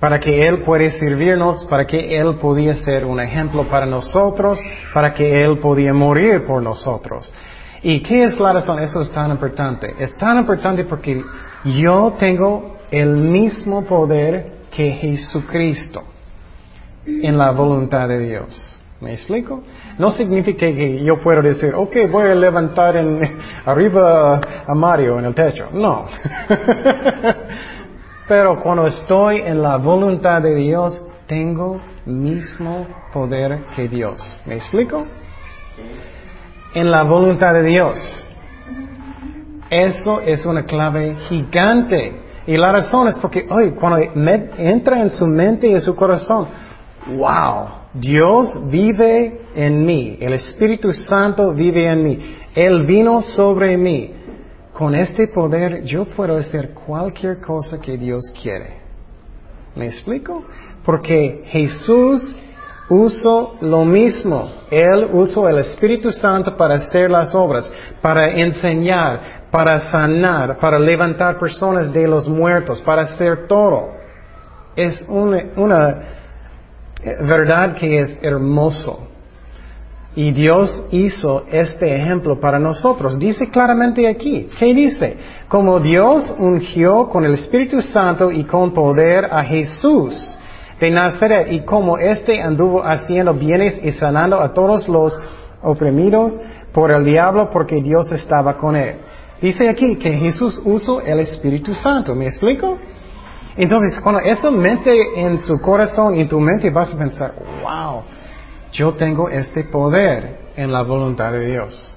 para 0.00 0.18
que 0.18 0.48
Él 0.48 0.62
pueda 0.62 0.90
servirnos, 0.90 1.66
para 1.68 1.86
que 1.86 2.18
Él 2.18 2.36
podía 2.36 2.74
ser 2.74 3.04
un 3.04 3.20
ejemplo 3.20 3.64
para 3.64 3.84
nosotros, 3.84 4.58
para 4.94 5.12
que 5.12 5.44
Él 5.44 5.58
podía 5.58 5.92
morir 5.92 6.46
por 6.46 6.62
nosotros. 6.62 7.30
¿Y 7.82 8.00
qué 8.00 8.24
es 8.24 8.40
la 8.40 8.54
razón? 8.54 8.78
Eso 8.78 9.02
es 9.02 9.12
tan 9.12 9.30
importante. 9.30 9.94
Es 9.98 10.16
tan 10.16 10.38
importante 10.38 10.84
porque 10.84 11.22
yo 11.66 12.14
tengo 12.18 12.78
el 12.90 13.10
mismo 13.10 13.84
poder 13.84 14.60
que 14.70 14.90
Jesucristo 14.92 16.04
en 17.06 17.38
la 17.38 17.50
voluntad 17.52 18.08
de 18.08 18.18
Dios. 18.18 18.78
¿Me 19.00 19.14
explico? 19.14 19.62
No 19.98 20.10
significa 20.10 20.66
que 20.66 21.02
yo 21.02 21.18
puedo 21.20 21.40
decir, 21.40 21.72
ok, 21.74 21.96
voy 22.10 22.24
a 22.24 22.34
levantar 22.34 22.96
en, 22.96 23.20
arriba 23.64 24.40
a 24.66 24.74
Mario 24.74 25.18
en 25.18 25.24
el 25.24 25.34
techo. 25.34 25.68
No. 25.72 26.06
Pero 28.28 28.62
cuando 28.62 28.86
estoy 28.86 29.38
en 29.38 29.62
la 29.62 29.76
voluntad 29.78 30.42
de 30.42 30.54
Dios, 30.54 31.02
tengo 31.26 31.80
mismo 32.04 32.86
poder 33.12 33.64
que 33.74 33.88
Dios. 33.88 34.20
¿Me 34.44 34.56
explico? 34.56 35.06
En 36.74 36.90
la 36.90 37.02
voluntad 37.04 37.54
de 37.54 37.62
Dios. 37.62 37.98
Eso 39.70 40.20
es 40.20 40.44
una 40.44 40.64
clave 40.64 41.16
gigante. 41.28 42.20
Y 42.46 42.56
la 42.56 42.72
razón 42.72 43.08
es 43.08 43.16
porque, 43.18 43.46
hoy 43.48 43.70
cuando 43.70 43.98
entra 44.58 45.00
en 45.00 45.10
su 45.10 45.26
mente 45.26 45.68
y 45.68 45.72
en 45.72 45.80
su 45.80 45.96
corazón, 45.96 46.48
wow, 47.16 47.68
Dios 47.94 48.68
vive 48.70 49.42
en 49.54 49.84
mí, 49.84 50.16
el 50.20 50.32
Espíritu 50.34 50.92
Santo 50.92 51.52
vive 51.52 51.86
en 51.86 52.04
mí, 52.04 52.36
Él 52.54 52.86
vino 52.86 53.22
sobre 53.22 53.76
mí. 53.76 54.14
Con 54.72 54.94
este 54.94 55.28
poder 55.28 55.82
yo 55.84 56.06
puedo 56.06 56.36
hacer 56.36 56.72
cualquier 56.72 57.40
cosa 57.40 57.80
que 57.80 57.98
Dios 57.98 58.22
quiere. 58.40 58.80
¿Me 59.74 59.86
explico? 59.86 60.44
Porque 60.84 61.44
Jesús 61.46 62.34
usó 62.90 63.56
lo 63.60 63.84
mismo. 63.84 64.50
Él 64.70 65.08
usó 65.12 65.48
el 65.48 65.58
Espíritu 65.58 66.10
Santo 66.12 66.56
para 66.56 66.74
hacer 66.74 67.10
las 67.10 67.34
obras, 67.34 67.70
para 68.02 68.30
enseñar, 68.30 69.46
para 69.50 69.90
sanar, 69.90 70.58
para 70.58 70.78
levantar 70.78 71.38
personas 71.38 71.92
de 71.92 72.06
los 72.06 72.28
muertos, 72.28 72.80
para 72.80 73.02
hacer 73.02 73.46
todo. 73.46 73.92
Es 74.76 75.04
una, 75.08 76.02
verdad 77.04 77.76
que 77.76 77.98
es 78.00 78.18
hermoso. 78.22 79.06
Y 80.16 80.32
Dios 80.32 80.86
hizo 80.90 81.44
este 81.50 81.94
ejemplo 81.94 82.40
para 82.40 82.58
nosotros. 82.58 83.18
Dice 83.18 83.48
claramente 83.48 84.08
aquí, 84.08 84.48
¿qué 84.58 84.74
dice? 84.74 85.16
Como 85.48 85.78
Dios 85.78 86.34
ungió 86.38 87.08
con 87.08 87.24
el 87.24 87.34
Espíritu 87.34 87.80
Santo 87.80 88.30
y 88.30 88.44
con 88.44 88.72
poder 88.72 89.26
a 89.26 89.44
Jesús 89.44 90.36
de 90.80 90.90
Nazaret 90.90 91.52
y 91.52 91.60
como 91.60 91.98
éste 91.98 92.40
anduvo 92.40 92.82
haciendo 92.82 93.34
bienes 93.34 93.80
y 93.84 93.92
sanando 93.92 94.40
a 94.40 94.52
todos 94.52 94.88
los 94.88 95.16
oprimidos 95.62 96.32
por 96.72 96.90
el 96.90 97.04
diablo 97.04 97.50
porque 97.52 97.80
Dios 97.80 98.10
estaba 98.10 98.56
con 98.56 98.74
él. 98.74 98.96
Dice 99.40 99.68
aquí 99.68 99.96
que 99.96 100.12
Jesús 100.12 100.60
usó 100.64 101.00
el 101.00 101.20
Espíritu 101.20 101.72
Santo. 101.72 102.14
¿Me 102.14 102.26
explico? 102.26 102.78
Entonces, 103.56 104.00
cuando 104.00 104.20
eso 104.20 104.50
mete 104.52 105.20
en 105.20 105.38
su 105.38 105.60
corazón 105.60 106.16
y 106.16 106.20
en 106.20 106.28
tu 106.28 106.40
mente 106.40 106.70
vas 106.70 106.94
a 106.94 106.98
pensar, 106.98 107.34
wow, 107.62 108.02
yo 108.72 108.94
tengo 108.94 109.28
este 109.28 109.64
poder 109.64 110.38
en 110.56 110.72
la 110.72 110.82
voluntad 110.82 111.32
de 111.32 111.46
Dios. 111.46 111.96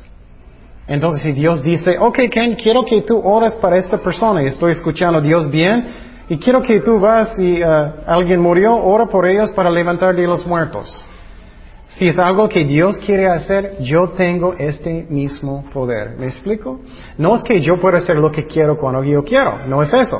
Entonces, 0.87 1.21
si 1.23 1.31
Dios 1.31 1.63
dice, 1.63 1.97
ok, 1.97 2.19
Ken, 2.31 2.55
quiero 2.55 2.83
que 2.83 3.01
tú 3.03 3.19
ores 3.23 3.55
para 3.55 3.77
esta 3.77 3.97
persona 3.97 4.43
y 4.43 4.47
estoy 4.47 4.73
escuchando 4.73 5.19
a 5.19 5.21
Dios 5.21 5.49
bien, 5.49 6.11
y 6.29 6.37
quiero 6.37 6.61
que 6.61 6.79
tú 6.79 6.99
vas 6.99 7.37
y 7.37 7.61
uh, 7.61 7.93
alguien 8.07 8.41
murió, 8.41 8.75
ora 8.75 9.05
por 9.05 9.25
ellos 9.25 9.51
para 9.51 9.69
levantar 9.69 10.15
de 10.15 10.25
los 10.25 10.45
muertos. 10.47 11.05
Si 11.89 12.07
es 12.07 12.17
algo 12.17 12.49
que 12.49 12.63
Dios 12.63 12.97
quiere 13.05 13.27
hacer, 13.27 13.77
yo 13.81 14.09
tengo 14.17 14.55
este 14.57 15.05
mismo 15.09 15.65
poder. 15.71 16.15
¿Me 16.17 16.25
explico? 16.25 16.79
No 17.17 17.35
es 17.35 17.43
que 17.43 17.61
yo 17.61 17.79
pueda 17.79 17.99
hacer 17.99 18.17
lo 18.17 18.31
que 18.31 18.45
quiero 18.47 18.77
cuando 18.77 19.03
yo 19.03 19.23
quiero, 19.23 19.67
no 19.67 19.83
es 19.83 19.93
eso. 19.93 20.19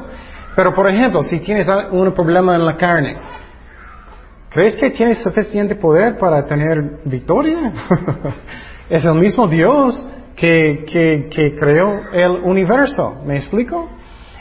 Pero, 0.55 0.73
por 0.73 0.89
ejemplo, 0.89 1.21
si 1.23 1.39
tienes 1.39 1.67
un 1.91 2.11
problema 2.11 2.55
en 2.55 2.65
la 2.65 2.77
carne, 2.77 3.17
¿crees 4.49 4.75
que 4.75 4.91
tienes 4.91 5.23
suficiente 5.23 5.75
poder 5.75 6.17
para 6.17 6.45
tener 6.45 6.99
victoria? 7.05 7.73
es 8.89 9.03
el 9.03 9.15
mismo 9.15 9.47
Dios 9.47 9.99
que, 10.35 10.85
que, 11.31 11.55
creó 11.59 12.11
el 12.13 12.31
universo. 12.43 13.21
¿Me 13.25 13.37
explico? 13.37 13.89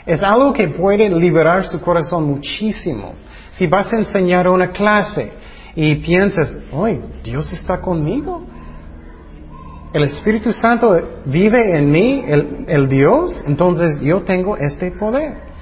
Es 0.05 0.21
algo 0.21 0.53
que 0.53 0.67
puede 0.67 1.09
liberar 1.09 1.65
su 1.65 1.81
corazón 1.81 2.25
muchísimo. 2.25 3.13
Si 3.53 3.67
vas 3.67 3.91
a 3.93 3.97
enseñar 3.97 4.47
una 4.47 4.69
clase 4.69 5.31
y 5.75 5.95
piensas, 5.95 6.55
hoy 6.71 7.01
Dios 7.23 7.51
está 7.53 7.77
conmigo. 7.77 8.43
El 9.93 10.03
Espíritu 10.03 10.51
Santo 10.53 10.99
vive 11.25 11.77
en 11.77 11.91
mí, 11.91 12.23
el 12.67 12.87
Dios, 12.89 13.43
entonces 13.47 13.99
yo 14.01 14.23
tengo 14.23 14.57
este 14.57 14.91
poder. 14.91 15.52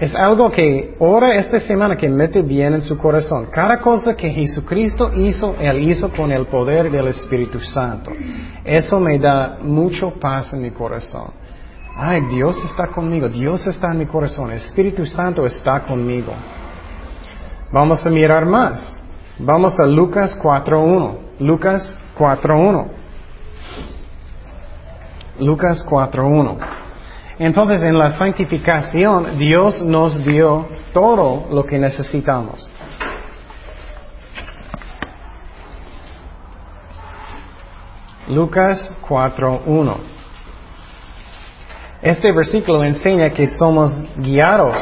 Es 0.00 0.14
algo 0.16 0.50
que 0.50 0.94
ora 0.98 1.34
esta 1.34 1.60
semana 1.60 1.94
que 1.94 2.08
mete 2.08 2.40
bien 2.40 2.72
en 2.72 2.80
su 2.80 2.96
corazón. 2.96 3.48
Cada 3.52 3.78
cosa 3.80 4.16
que 4.16 4.30
Jesucristo 4.30 5.12
hizo, 5.12 5.56
Él 5.60 5.90
hizo 5.90 6.10
con 6.10 6.32
el 6.32 6.46
poder 6.46 6.90
del 6.90 7.08
Espíritu 7.08 7.60
Santo. 7.60 8.10
Eso 8.64 8.98
me 8.98 9.18
da 9.18 9.58
mucho 9.60 10.12
paz 10.18 10.54
en 10.54 10.62
mi 10.62 10.70
corazón. 10.70 11.32
Ay, 11.94 12.22
Dios 12.34 12.56
está 12.64 12.86
conmigo, 12.86 13.28
Dios 13.28 13.66
está 13.66 13.88
en 13.92 13.98
mi 13.98 14.06
corazón, 14.06 14.50
Espíritu 14.52 15.04
Santo 15.04 15.44
está 15.44 15.80
conmigo. 15.80 16.32
Vamos 17.70 18.04
a 18.06 18.08
mirar 18.08 18.46
más. 18.46 18.98
Vamos 19.38 19.78
a 19.78 19.84
Lucas 19.84 20.34
4.1. 20.42 21.18
Lucas 21.40 21.94
4.1. 22.18 22.88
Lucas 25.40 25.86
4.1. 25.86 26.56
Entonces, 27.40 27.82
en 27.84 27.96
la 27.96 28.10
santificación, 28.10 29.38
Dios 29.38 29.80
nos 29.80 30.22
dio 30.22 30.68
todo 30.92 31.48
lo 31.50 31.64
que 31.64 31.78
necesitamos. 31.78 32.70
Lucas 38.28 38.92
4.1. 39.08 39.96
Este 42.02 42.30
versículo 42.30 42.84
enseña 42.84 43.30
que 43.30 43.46
somos 43.46 43.90
guiados 44.16 44.76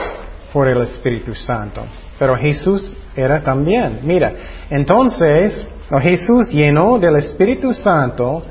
por 0.52 0.66
el 0.66 0.82
Espíritu 0.82 1.34
Santo, 1.34 1.82
pero 2.18 2.36
Jesús 2.36 2.92
era 3.14 3.40
también. 3.40 4.00
Mira, 4.02 4.32
entonces 4.68 5.64
oh, 5.92 6.00
Jesús 6.00 6.50
llenó 6.50 6.98
del 6.98 7.18
Espíritu 7.18 7.72
Santo 7.72 8.42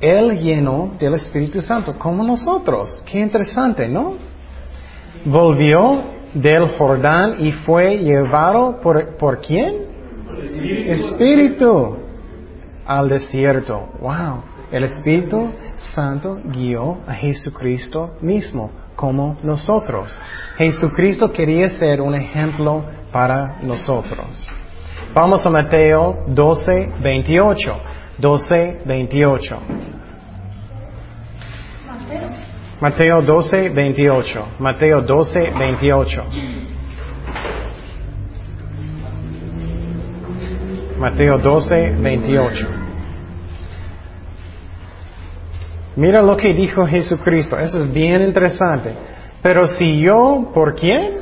él 0.00 0.38
llenó 0.40 0.92
del 0.98 1.14
Espíritu 1.14 1.60
Santo, 1.60 1.94
como 1.98 2.24
nosotros. 2.24 3.02
Qué 3.04 3.20
interesante, 3.20 3.88
¿no? 3.88 4.14
Volvió 5.24 6.02
del 6.34 6.76
Jordán 6.78 7.36
y 7.38 7.52
fue 7.52 7.98
llevado 7.98 8.80
por, 8.80 9.16
¿por 9.16 9.40
quién? 9.40 9.90
Espíritu 10.86 11.98
al 12.86 13.08
desierto. 13.08 13.88
Wow. 14.00 14.42
El 14.72 14.84
Espíritu 14.84 15.50
Santo 15.94 16.38
guió 16.44 16.98
a 17.06 17.14
Jesucristo 17.14 18.16
mismo, 18.20 18.70
como 18.96 19.36
nosotros. 19.42 20.16
Jesucristo 20.56 21.32
quería 21.32 21.68
ser 21.70 22.00
un 22.00 22.14
ejemplo 22.14 22.84
para 23.12 23.60
nosotros. 23.62 24.48
Vamos 25.12 25.44
a 25.44 25.50
Mateo 25.50 26.24
12, 26.28 26.92
28. 27.02 27.72
12, 28.18 28.82
28. 28.84 29.58
Mateo 32.80 33.20
12, 33.20 33.68
28. 33.68 34.46
Mateo 34.58 35.02
12, 35.02 35.50
28. 35.58 36.24
Mateo 40.98 41.38
12, 41.38 41.90
28. 41.90 42.66
Mira 45.96 46.22
lo 46.22 46.36
que 46.36 46.54
dijo 46.54 46.86
Jesucristo. 46.86 47.58
Eso 47.58 47.84
es 47.84 47.92
bien 47.92 48.22
interesante. 48.22 48.94
Pero 49.42 49.66
si 49.66 50.00
yo, 50.00 50.50
¿por 50.54 50.74
quién? 50.74 51.18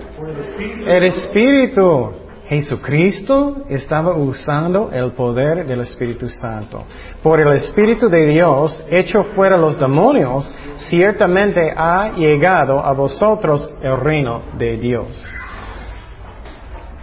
El 0.87 1.05
Espíritu. 1.05 2.13
Jesucristo 2.49 3.65
estaba 3.69 4.15
usando 4.17 4.91
el 4.91 5.13
poder 5.13 5.67
del 5.67 5.83
Espíritu 5.83 6.31
Santo. 6.31 6.85
Por 7.23 7.41
el 7.41 7.53
Espíritu 7.53 8.09
de 8.09 8.25
Dios, 8.25 8.87
hecho 8.91 9.25
fuera 9.35 9.59
los 9.59 9.79
demonios, 9.79 10.51
ciertamente 10.89 11.75
ha 11.77 12.13
llegado 12.17 12.83
a 12.83 12.93
vosotros 12.95 13.71
el 13.83 13.99
reino 13.99 14.43
de 14.57 14.79
Dios. 14.79 15.29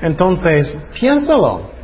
Entonces, 0.01 0.75
piénsalo. 0.99 1.75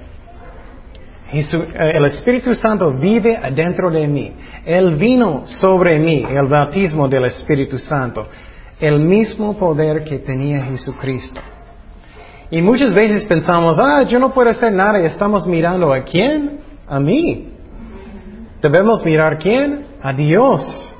el 1.32 2.06
Espíritu 2.06 2.56
Santo 2.56 2.91
vive 2.93 3.38
adentro 3.38 3.91
de 3.91 4.08
mí. 4.08 4.34
Él 4.65 4.95
vino 4.95 5.45
sobre 5.45 6.00
mí, 6.00 6.26
el 6.28 6.47
bautismo 6.47 7.08
del 7.08 7.26
Espíritu 7.26 7.78
Santo. 7.78 8.28
El 8.80 9.02
mismo 9.02 9.56
poder 9.56 10.04
que 10.04 10.17
tenía 10.17 10.65
Jesucristo. 10.65 11.39
Y 12.51 12.61
muchas 12.61 12.93
veces 12.93 13.23
pensamos, 13.25 13.79
ah, 13.79 14.03
yo 14.03 14.19
no 14.19 14.33
puedo 14.33 14.49
hacer 14.49 14.73
nada 14.73 15.01
y 15.01 15.05
estamos 15.05 15.47
mirando 15.47 15.93
a 15.93 16.03
quién? 16.03 16.59
A 16.85 16.99
mí. 16.99 17.53
Debemos 18.61 19.05
mirar 19.05 19.39
quién? 19.39 19.87
A 20.01 20.11
Dios. 20.11 20.93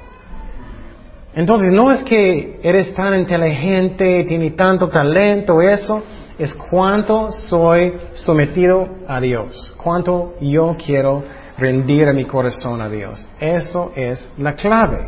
Entonces 1.34 1.70
no 1.72 1.92
es 1.92 2.04
que 2.04 2.60
eres 2.64 2.94
tan 2.94 3.16
inteligente, 3.16 4.26
tienes 4.28 4.56
tanto 4.56 4.88
talento, 4.88 5.62
eso, 5.62 6.02
es 6.40 6.54
cuánto 6.54 7.32
soy 7.32 7.94
sometido 8.14 8.88
a 9.08 9.20
Dios, 9.20 9.74
cuánto 9.78 10.36
yo 10.42 10.76
quiero 10.84 11.24
rendir 11.58 12.14
mi 12.14 12.26
corazón 12.26 12.82
a 12.82 12.90
Dios. 12.90 13.28
Eso 13.40 13.92
es 13.96 14.28
la 14.38 14.56
clave. 14.56 15.06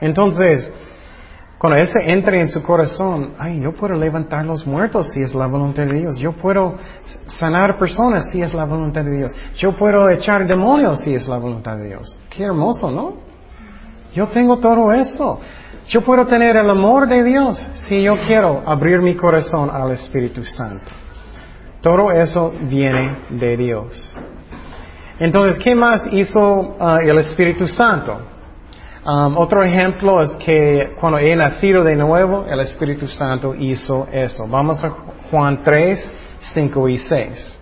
Entonces, 0.00 0.72
cuando 1.62 1.80
ese 1.80 2.10
entre 2.10 2.40
en 2.40 2.48
su 2.48 2.60
corazón, 2.60 3.34
ay, 3.38 3.60
yo 3.60 3.70
puedo 3.70 3.94
levantar 3.94 4.44
los 4.44 4.66
muertos 4.66 5.12
si 5.12 5.20
es 5.20 5.32
la 5.32 5.46
voluntad 5.46 5.84
de 5.84 5.92
Dios. 5.92 6.18
Yo 6.18 6.32
puedo 6.32 6.74
sanar 7.38 7.78
personas 7.78 8.32
si 8.32 8.42
es 8.42 8.52
la 8.52 8.64
voluntad 8.64 9.04
de 9.04 9.16
Dios. 9.16 9.32
Yo 9.58 9.70
puedo 9.76 10.10
echar 10.10 10.44
demonios 10.44 10.98
si 11.04 11.14
es 11.14 11.28
la 11.28 11.38
voluntad 11.38 11.76
de 11.76 11.84
Dios. 11.84 12.18
Qué 12.30 12.42
hermoso, 12.42 12.90
¿no? 12.90 13.14
Yo 14.12 14.26
tengo 14.26 14.58
todo 14.58 14.92
eso. 14.92 15.38
Yo 15.86 16.00
puedo 16.00 16.26
tener 16.26 16.56
el 16.56 16.68
amor 16.68 17.08
de 17.08 17.22
Dios 17.22 17.56
si 17.86 18.02
yo 18.02 18.16
quiero 18.26 18.64
abrir 18.66 19.00
mi 19.00 19.14
corazón 19.14 19.70
al 19.72 19.92
Espíritu 19.92 20.42
Santo. 20.42 20.90
Todo 21.80 22.10
eso 22.10 22.52
viene 22.62 23.18
de 23.30 23.56
Dios. 23.56 24.16
Entonces, 25.20 25.62
¿qué 25.62 25.76
más 25.76 26.12
hizo 26.12 26.76
uh, 26.80 26.96
el 26.96 27.18
Espíritu 27.18 27.68
Santo? 27.68 28.31
Um, 29.04 29.36
otro 29.36 29.64
ejemplo 29.64 30.22
es 30.22 30.30
que 30.44 30.92
cuando 31.00 31.18
he 31.18 31.34
nacido 31.34 31.82
de 31.82 31.96
nuevo, 31.96 32.46
el 32.48 32.60
Espíritu 32.60 33.08
Santo 33.08 33.52
hizo 33.52 34.06
eso. 34.12 34.46
Vamos 34.46 34.82
a 34.84 34.90
Juan 35.30 35.64
3, 35.64 36.12
5 36.54 36.88
y 36.88 36.98
6. 36.98 37.58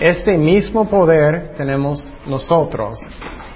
Este 0.00 0.36
mismo 0.36 0.88
poder 0.90 1.54
tenemos 1.56 2.10
nosotros. 2.26 2.98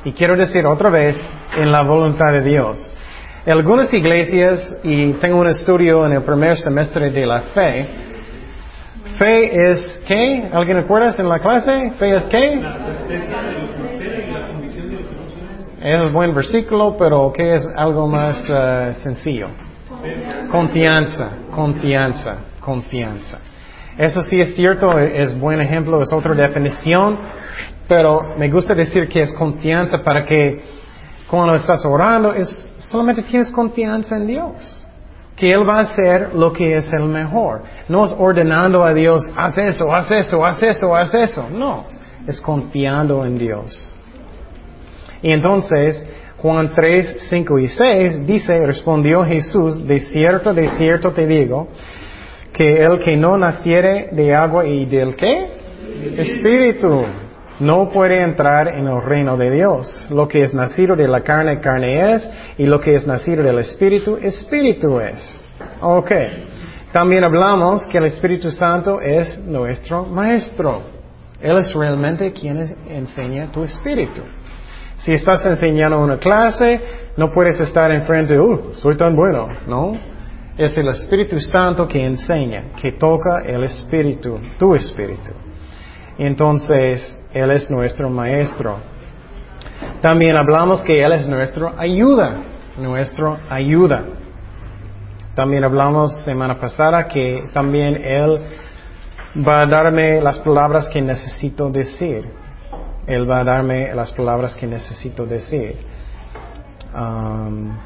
Y 0.04 0.12
quiero 0.12 0.36
decir 0.36 0.64
otra 0.64 0.88
vez, 0.90 1.20
en 1.56 1.72
la 1.72 1.82
voluntad 1.82 2.30
de 2.32 2.42
Dios. 2.42 2.94
Algunas 3.46 3.92
iglesias, 3.92 4.76
y 4.84 5.14
tengo 5.14 5.38
un 5.38 5.48
estudio 5.48 6.06
en 6.06 6.12
el 6.12 6.22
primer 6.22 6.56
semestre 6.56 7.10
de 7.10 7.26
la 7.26 7.40
fe, 7.40 7.88
fe 9.18 9.70
es 9.70 10.04
¿qué? 10.06 10.48
¿Alguien 10.52 10.76
recuerda 10.76 11.12
en 11.18 11.28
la 11.28 11.40
clase? 11.40 11.90
¿Fe 11.98 12.14
es 12.14 12.22
qué? 12.24 12.60
Es 15.88 16.12
buen 16.12 16.34
versículo, 16.34 16.96
pero 16.98 17.32
¿qué 17.32 17.54
es 17.54 17.64
algo 17.76 18.08
más 18.08 18.44
uh, 18.50 18.92
sencillo? 19.04 19.46
Confianza, 20.50 21.30
confianza, 21.52 22.38
confianza. 22.58 23.38
Eso 23.96 24.20
sí 24.24 24.40
es 24.40 24.56
cierto, 24.56 24.98
es 24.98 25.38
buen 25.38 25.60
ejemplo, 25.60 26.02
es 26.02 26.12
otra 26.12 26.34
definición, 26.34 27.20
pero 27.86 28.34
me 28.36 28.50
gusta 28.50 28.74
decir 28.74 29.08
que 29.08 29.20
es 29.20 29.32
confianza 29.34 29.98
para 29.98 30.26
que 30.26 30.60
cuando 31.30 31.54
estás 31.54 31.84
orando, 31.84 32.34
es, 32.34 32.48
solamente 32.78 33.22
tienes 33.22 33.52
confianza 33.52 34.16
en 34.16 34.26
Dios. 34.26 34.84
Que 35.36 35.52
Él 35.52 35.68
va 35.68 35.78
a 35.78 35.82
hacer 35.82 36.34
lo 36.34 36.52
que 36.52 36.78
es 36.78 36.92
el 36.92 37.04
mejor. 37.04 37.62
No 37.88 38.06
es 38.06 38.12
ordenando 38.18 38.84
a 38.84 38.92
Dios, 38.92 39.22
haz 39.36 39.56
eso, 39.56 39.94
haz 39.94 40.10
eso, 40.10 40.44
haz 40.44 40.60
eso, 40.64 40.96
haz 40.96 41.14
eso. 41.14 41.48
No, 41.48 41.84
es 42.26 42.40
confiando 42.40 43.24
en 43.24 43.38
Dios. 43.38 43.95
Y 45.22 45.30
entonces, 45.32 46.04
Juan 46.38 46.72
3, 46.74 47.26
5 47.30 47.58
y 47.58 47.68
6 47.68 48.26
dice, 48.26 48.66
respondió 48.66 49.24
Jesús, 49.24 49.86
de 49.86 50.00
cierto, 50.00 50.52
de 50.52 50.68
cierto 50.76 51.12
te 51.12 51.26
digo, 51.26 51.68
que 52.52 52.82
el 52.82 53.00
que 53.00 53.16
no 53.16 53.36
naciere 53.36 54.08
de 54.12 54.34
agua 54.34 54.66
y 54.66 54.86
del 54.86 55.16
qué? 55.16 55.56
Espíritu, 56.16 57.02
no 57.60 57.88
puede 57.88 58.20
entrar 58.20 58.68
en 58.68 58.86
el 58.86 59.02
reino 59.02 59.36
de 59.36 59.50
Dios. 59.50 60.06
Lo 60.10 60.28
que 60.28 60.42
es 60.42 60.52
nacido 60.52 60.94
de 60.94 61.08
la 61.08 61.22
carne, 61.22 61.60
carne 61.60 62.14
es, 62.14 62.30
y 62.58 62.66
lo 62.66 62.80
que 62.80 62.94
es 62.94 63.06
nacido 63.06 63.42
del 63.42 63.58
Espíritu, 63.58 64.16
Espíritu 64.16 65.00
es. 65.00 65.40
Ok. 65.80 66.10
También 66.92 67.24
hablamos 67.24 67.84
que 67.86 67.98
el 67.98 68.04
Espíritu 68.04 68.50
Santo 68.50 69.00
es 69.00 69.38
nuestro 69.38 70.04
Maestro. 70.04 70.82
Él 71.40 71.58
es 71.58 71.74
realmente 71.74 72.32
quien 72.32 72.74
enseña 72.88 73.50
tu 73.52 73.64
Espíritu. 73.64 74.22
Si 74.98 75.12
estás 75.12 75.44
enseñando 75.44 75.98
una 75.98 76.18
clase, 76.18 76.80
no 77.16 77.32
puedes 77.32 77.60
estar 77.60 77.90
enfrente, 77.90 78.38
uh, 78.38 78.74
soy 78.74 78.96
tan 78.96 79.14
bueno, 79.14 79.48
¿no? 79.66 79.92
Es 80.56 80.76
el 80.78 80.88
Espíritu 80.88 81.38
Santo 81.38 81.86
que 81.86 82.02
enseña, 82.02 82.72
que 82.80 82.92
toca 82.92 83.42
el 83.44 83.64
Espíritu, 83.64 84.38
tu 84.58 84.74
Espíritu. 84.74 85.32
Entonces, 86.18 87.16
Él 87.32 87.50
es 87.50 87.70
nuestro 87.70 88.08
Maestro. 88.08 88.78
También 90.00 90.36
hablamos 90.36 90.82
que 90.82 91.02
Él 91.02 91.12
es 91.12 91.28
nuestro 91.28 91.74
ayuda, 91.78 92.38
nuestro 92.78 93.38
ayuda. 93.50 94.04
También 95.34 95.64
hablamos 95.64 96.24
semana 96.24 96.58
pasada 96.58 97.06
que 97.06 97.50
también 97.52 98.02
Él 98.02 98.40
va 99.46 99.60
a 99.60 99.66
darme 99.66 100.20
las 100.22 100.38
palabras 100.38 100.88
que 100.88 101.02
necesito 101.02 101.68
decir. 101.68 102.45
Él 103.06 103.30
va 103.30 103.40
a 103.40 103.44
darme 103.44 103.94
las 103.94 104.10
palabras 104.12 104.54
que 104.54 104.66
necesito 104.66 105.26
decir. 105.26 105.76
Um, 106.94 107.76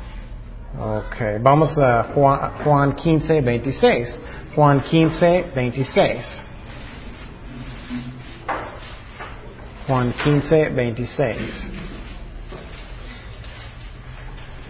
ok, 0.78 1.40
vamos 1.40 1.76
a 1.78 2.04
Juan, 2.14 2.52
Juan 2.64 2.94
15, 2.94 3.40
26. 3.40 4.22
Juan 4.54 4.82
15, 4.82 5.50
26. 5.54 6.44
Juan 9.86 10.12
15, 10.24 10.68
26. 10.70 11.70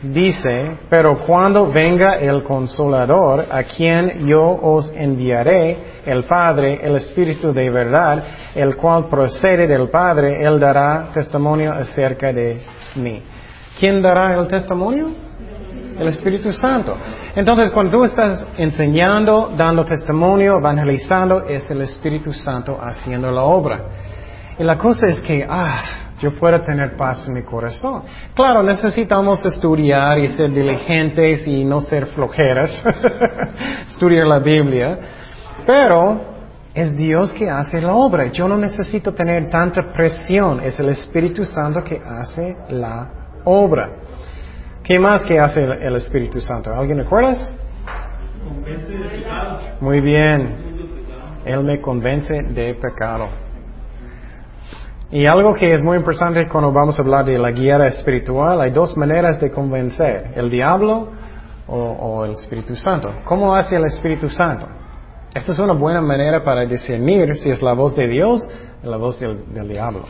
dice, 0.02 0.78
pero 0.88 1.18
cuando 1.26 1.70
venga 1.70 2.18
el 2.18 2.42
consolador, 2.42 3.46
a 3.50 3.62
quien 3.64 4.26
yo 4.26 4.58
os 4.62 4.90
enviaré, 4.96 5.89
el 6.04 6.24
Padre, 6.24 6.80
el 6.82 6.96
Espíritu 6.96 7.52
de 7.52 7.70
verdad, 7.70 8.24
el 8.54 8.76
cual 8.76 9.06
procede 9.08 9.66
del 9.66 9.88
Padre, 9.88 10.44
él 10.44 10.58
dará 10.58 11.10
testimonio 11.12 11.72
acerca 11.72 12.32
de 12.32 12.60
mí. 12.96 13.22
¿Quién 13.78 14.02
dará 14.02 14.34
el 14.34 14.46
testimonio? 14.46 15.08
El 15.98 16.08
Espíritu 16.08 16.52
Santo. 16.52 16.96
Entonces, 17.34 17.70
cuando 17.70 17.98
tú 17.98 18.04
estás 18.04 18.46
enseñando, 18.56 19.52
dando 19.56 19.84
testimonio, 19.84 20.58
evangelizando, 20.58 21.46
es 21.46 21.70
el 21.70 21.82
Espíritu 21.82 22.32
Santo 22.32 22.78
haciendo 22.80 23.30
la 23.30 23.42
obra. 23.42 23.84
Y 24.58 24.64
la 24.64 24.76
cosa 24.76 25.08
es 25.08 25.20
que, 25.20 25.46
ah, 25.48 26.00
yo 26.20 26.34
puedo 26.34 26.60
tener 26.60 26.96
paz 26.96 27.26
en 27.26 27.34
mi 27.34 27.42
corazón. 27.42 28.02
Claro, 28.34 28.62
necesitamos 28.62 29.44
estudiar 29.44 30.18
y 30.18 30.28
ser 30.28 30.50
diligentes 30.50 31.46
y 31.46 31.64
no 31.64 31.80
ser 31.80 32.06
flojeras, 32.06 32.82
estudiar 33.88 34.26
la 34.26 34.38
Biblia, 34.38 34.98
pero 35.66 36.20
es 36.74 36.96
Dios 36.96 37.32
que 37.32 37.50
hace 37.50 37.80
la 37.80 37.94
obra. 37.94 38.26
Yo 38.26 38.46
no 38.46 38.56
necesito 38.56 39.12
tener 39.12 39.50
tanta 39.50 39.92
presión, 39.92 40.60
es 40.60 40.78
el 40.78 40.90
Espíritu 40.90 41.44
Santo 41.44 41.82
que 41.82 42.00
hace 42.00 42.56
la 42.70 43.08
obra. 43.44 43.90
¿Qué 44.82 44.98
más 44.98 45.24
que 45.24 45.38
hace 45.38 45.62
el, 45.62 45.72
el 45.82 45.96
Espíritu 45.96 46.40
Santo? 46.40 46.74
¿Alguien 46.74 46.98
recuerdas? 46.98 47.50
Convence 48.44 48.92
de 48.92 49.08
pecado. 49.08 49.58
Muy 49.80 50.00
bien. 50.00 50.70
Él 51.44 51.64
me 51.64 51.80
convence 51.80 52.34
de 52.34 52.74
pecado. 52.74 53.28
Y 55.10 55.26
algo 55.26 55.54
que 55.54 55.72
es 55.72 55.82
muy 55.82 55.96
importante 55.96 56.46
cuando 56.46 56.70
vamos 56.72 56.98
a 56.98 57.02
hablar 57.02 57.24
de 57.24 57.36
la 57.36 57.50
guía 57.50 57.84
espiritual, 57.86 58.60
hay 58.60 58.70
dos 58.70 58.96
maneras 58.96 59.40
de 59.40 59.50
convencer, 59.50 60.32
el 60.36 60.48
diablo 60.48 61.08
o, 61.66 61.76
o 61.76 62.24
el 62.24 62.32
Espíritu 62.32 62.76
Santo. 62.76 63.12
¿Cómo 63.24 63.54
hace 63.54 63.76
el 63.76 63.84
Espíritu 63.84 64.28
Santo? 64.28 64.66
Esta 65.34 65.52
es 65.52 65.58
una 65.60 65.74
buena 65.74 66.00
manera 66.00 66.42
para 66.42 66.64
discernir 66.64 67.36
si 67.36 67.50
es 67.50 67.62
la 67.62 67.72
voz 67.72 67.94
de 67.94 68.08
Dios 68.08 68.48
o 68.82 68.88
la 68.88 68.96
voz 68.96 69.20
del, 69.20 69.68
diablo. 69.68 70.02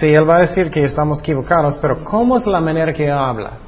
Sí, 0.00 0.06
él 0.06 0.28
va 0.28 0.36
a 0.36 0.40
decir 0.40 0.70
que 0.70 0.84
estamos 0.84 1.20
equivocados, 1.20 1.76
pero 1.82 2.02
¿cómo 2.04 2.38
es 2.38 2.46
la 2.46 2.60
manera 2.60 2.92
que 2.92 3.10
habla? 3.10 3.58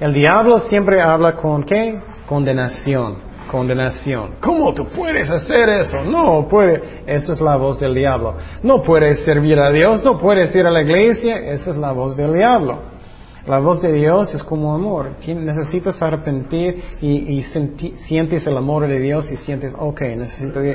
El 0.00 0.14
diablo 0.14 0.58
siempre 0.60 1.00
habla 1.00 1.36
con 1.36 1.62
qué? 1.62 2.00
Condenación, 2.26 3.18
condenación. 3.50 4.36
¿Cómo 4.40 4.74
tú 4.74 4.88
puedes 4.88 5.30
hacer 5.30 5.68
eso? 5.68 6.02
No 6.04 6.48
puede. 6.48 7.02
Esa 7.06 7.32
es 7.32 7.40
la 7.40 7.56
voz 7.56 7.78
del 7.78 7.94
diablo. 7.94 8.34
No 8.64 8.82
puedes 8.82 9.24
servir 9.24 9.60
a 9.60 9.70
Dios, 9.70 10.02
no 10.02 10.18
puedes 10.18 10.54
ir 10.56 10.66
a 10.66 10.70
la 10.70 10.82
iglesia. 10.82 11.36
Esa 11.36 11.70
es 11.70 11.76
la 11.76 11.92
voz 11.92 12.16
del 12.16 12.32
diablo. 12.32 12.97
La 13.46 13.58
voz 13.60 13.80
de 13.80 13.92
Dios 13.92 14.34
es 14.34 14.42
como 14.42 14.74
amor. 14.74 15.10
Necesitas 15.26 16.00
arrepentir 16.02 16.82
y, 17.00 17.38
y 17.38 17.42
senti- 17.44 17.94
sientes 18.06 18.46
el 18.46 18.56
amor 18.56 18.86
de 18.86 19.00
Dios 19.00 19.30
y 19.30 19.36
sientes, 19.36 19.74
ok, 19.78 20.00
necesito 20.16 20.60
la 20.60 20.72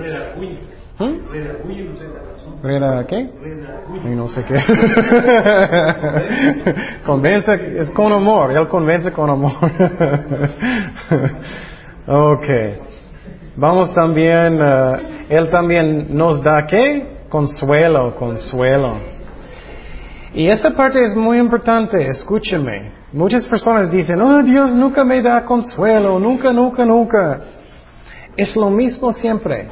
razón. 2.34 2.54
¿Reda 2.64 3.06
qué? 3.08 3.30
Y 4.06 4.10
no 4.16 4.28
sé 4.30 4.44
qué. 4.46 4.56
convence, 7.06 7.52
es 7.80 7.90
con 7.92 8.12
amor, 8.14 8.52
él 8.56 8.68
convence 8.68 9.12
con 9.12 9.30
amor. 9.30 9.54
ok. 12.08 12.46
Vamos 13.56 13.94
también, 13.94 14.60
eh, 14.62 15.26
él 15.30 15.50
también 15.50 16.08
nos 16.16 16.42
da 16.44 16.66
qué? 16.66 17.26
Consuelo, 17.30 18.16
consuelo. 18.16 18.98
Y 20.34 20.48
esa 20.48 20.72
parte 20.72 21.04
es 21.04 21.16
muy 21.16 21.38
importante, 21.38 22.08
escúcheme. 22.08 22.92
Muchas 23.12 23.48
personas 23.48 23.92
dicen, 23.92 24.20
oh 24.20 24.42
Dios 24.42 24.72
nunca 24.74 25.04
me 25.04 25.22
da 25.22 25.46
consuelo, 25.46 26.18
nunca, 26.18 26.52
nunca, 26.52 26.84
nunca. 26.84 27.42
Es 28.36 28.56
lo 28.56 28.72
mismo 28.72 29.14
siempre. 29.14 29.70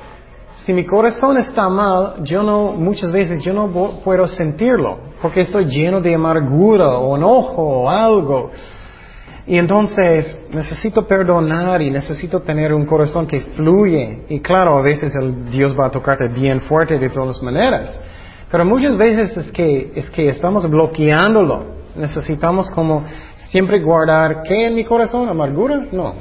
Si 0.57 0.71
mi 0.71 0.85
corazón 0.85 1.37
está 1.37 1.67
mal, 1.67 2.23
yo 2.23 2.43
no, 2.43 2.73
muchas 2.73 3.11
veces 3.11 3.41
yo 3.41 3.53
no 3.53 3.69
puedo 4.03 4.27
sentirlo, 4.27 4.99
porque 5.19 5.41
estoy 5.41 5.65
lleno 5.65 5.99
de 5.99 6.13
amargura 6.13 6.89
o 6.89 7.17
enojo 7.17 7.63
o 7.63 7.89
algo. 7.89 8.51
Y 9.47 9.57
entonces 9.57 10.37
necesito 10.53 11.07
perdonar 11.07 11.81
y 11.81 11.89
necesito 11.89 12.41
tener 12.41 12.71
un 12.71 12.85
corazón 12.85 13.25
que 13.25 13.41
fluye. 13.55 14.25
Y 14.29 14.39
claro, 14.41 14.77
a 14.77 14.83
veces 14.83 15.11
el 15.19 15.49
Dios 15.49 15.75
va 15.77 15.87
a 15.87 15.91
tocarte 15.91 16.27
bien 16.27 16.61
fuerte 16.61 16.99
de 16.99 17.09
todas 17.09 17.41
maneras. 17.41 17.99
Pero 18.51 18.65
muchas 18.65 18.97
veces 18.97 19.35
es 19.37 19.51
que, 19.51 19.91
es 19.95 20.09
que 20.09 20.29
estamos 20.29 20.69
bloqueándolo. 20.69 21.79
Necesitamos 21.95 22.69
como 22.71 23.03
siempre 23.49 23.81
guardar, 23.81 24.43
¿qué 24.43 24.67
en 24.67 24.75
mi 24.75 24.83
corazón? 24.85 25.29
¿Amargura? 25.29 25.81
No. 25.91 26.15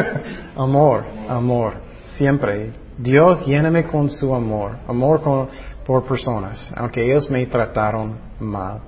amor, 0.56 1.04
amor. 1.28 1.74
Siempre. 2.16 2.72
Dios 2.98 3.44
lléname 3.46 3.84
con 3.84 4.10
su 4.10 4.34
amor. 4.34 4.76
Amor 4.86 5.48
por 5.86 6.04
personas, 6.04 6.70
aunque 6.76 7.02
ellos 7.04 7.30
me 7.30 7.44
trataron 7.46 8.18
mal. 8.38 8.80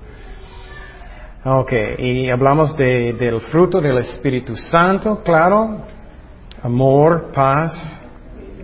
Ok, 1.45 1.73
y 1.97 2.29
hablamos 2.29 2.77
de- 2.77 3.13
del 3.13 3.41
fruto 3.41 3.81
del 3.81 3.97
Espíritu 3.97 4.55
Santo, 4.55 5.21
claro. 5.23 5.79
Amor, 6.61 7.31
paz, 7.33 7.73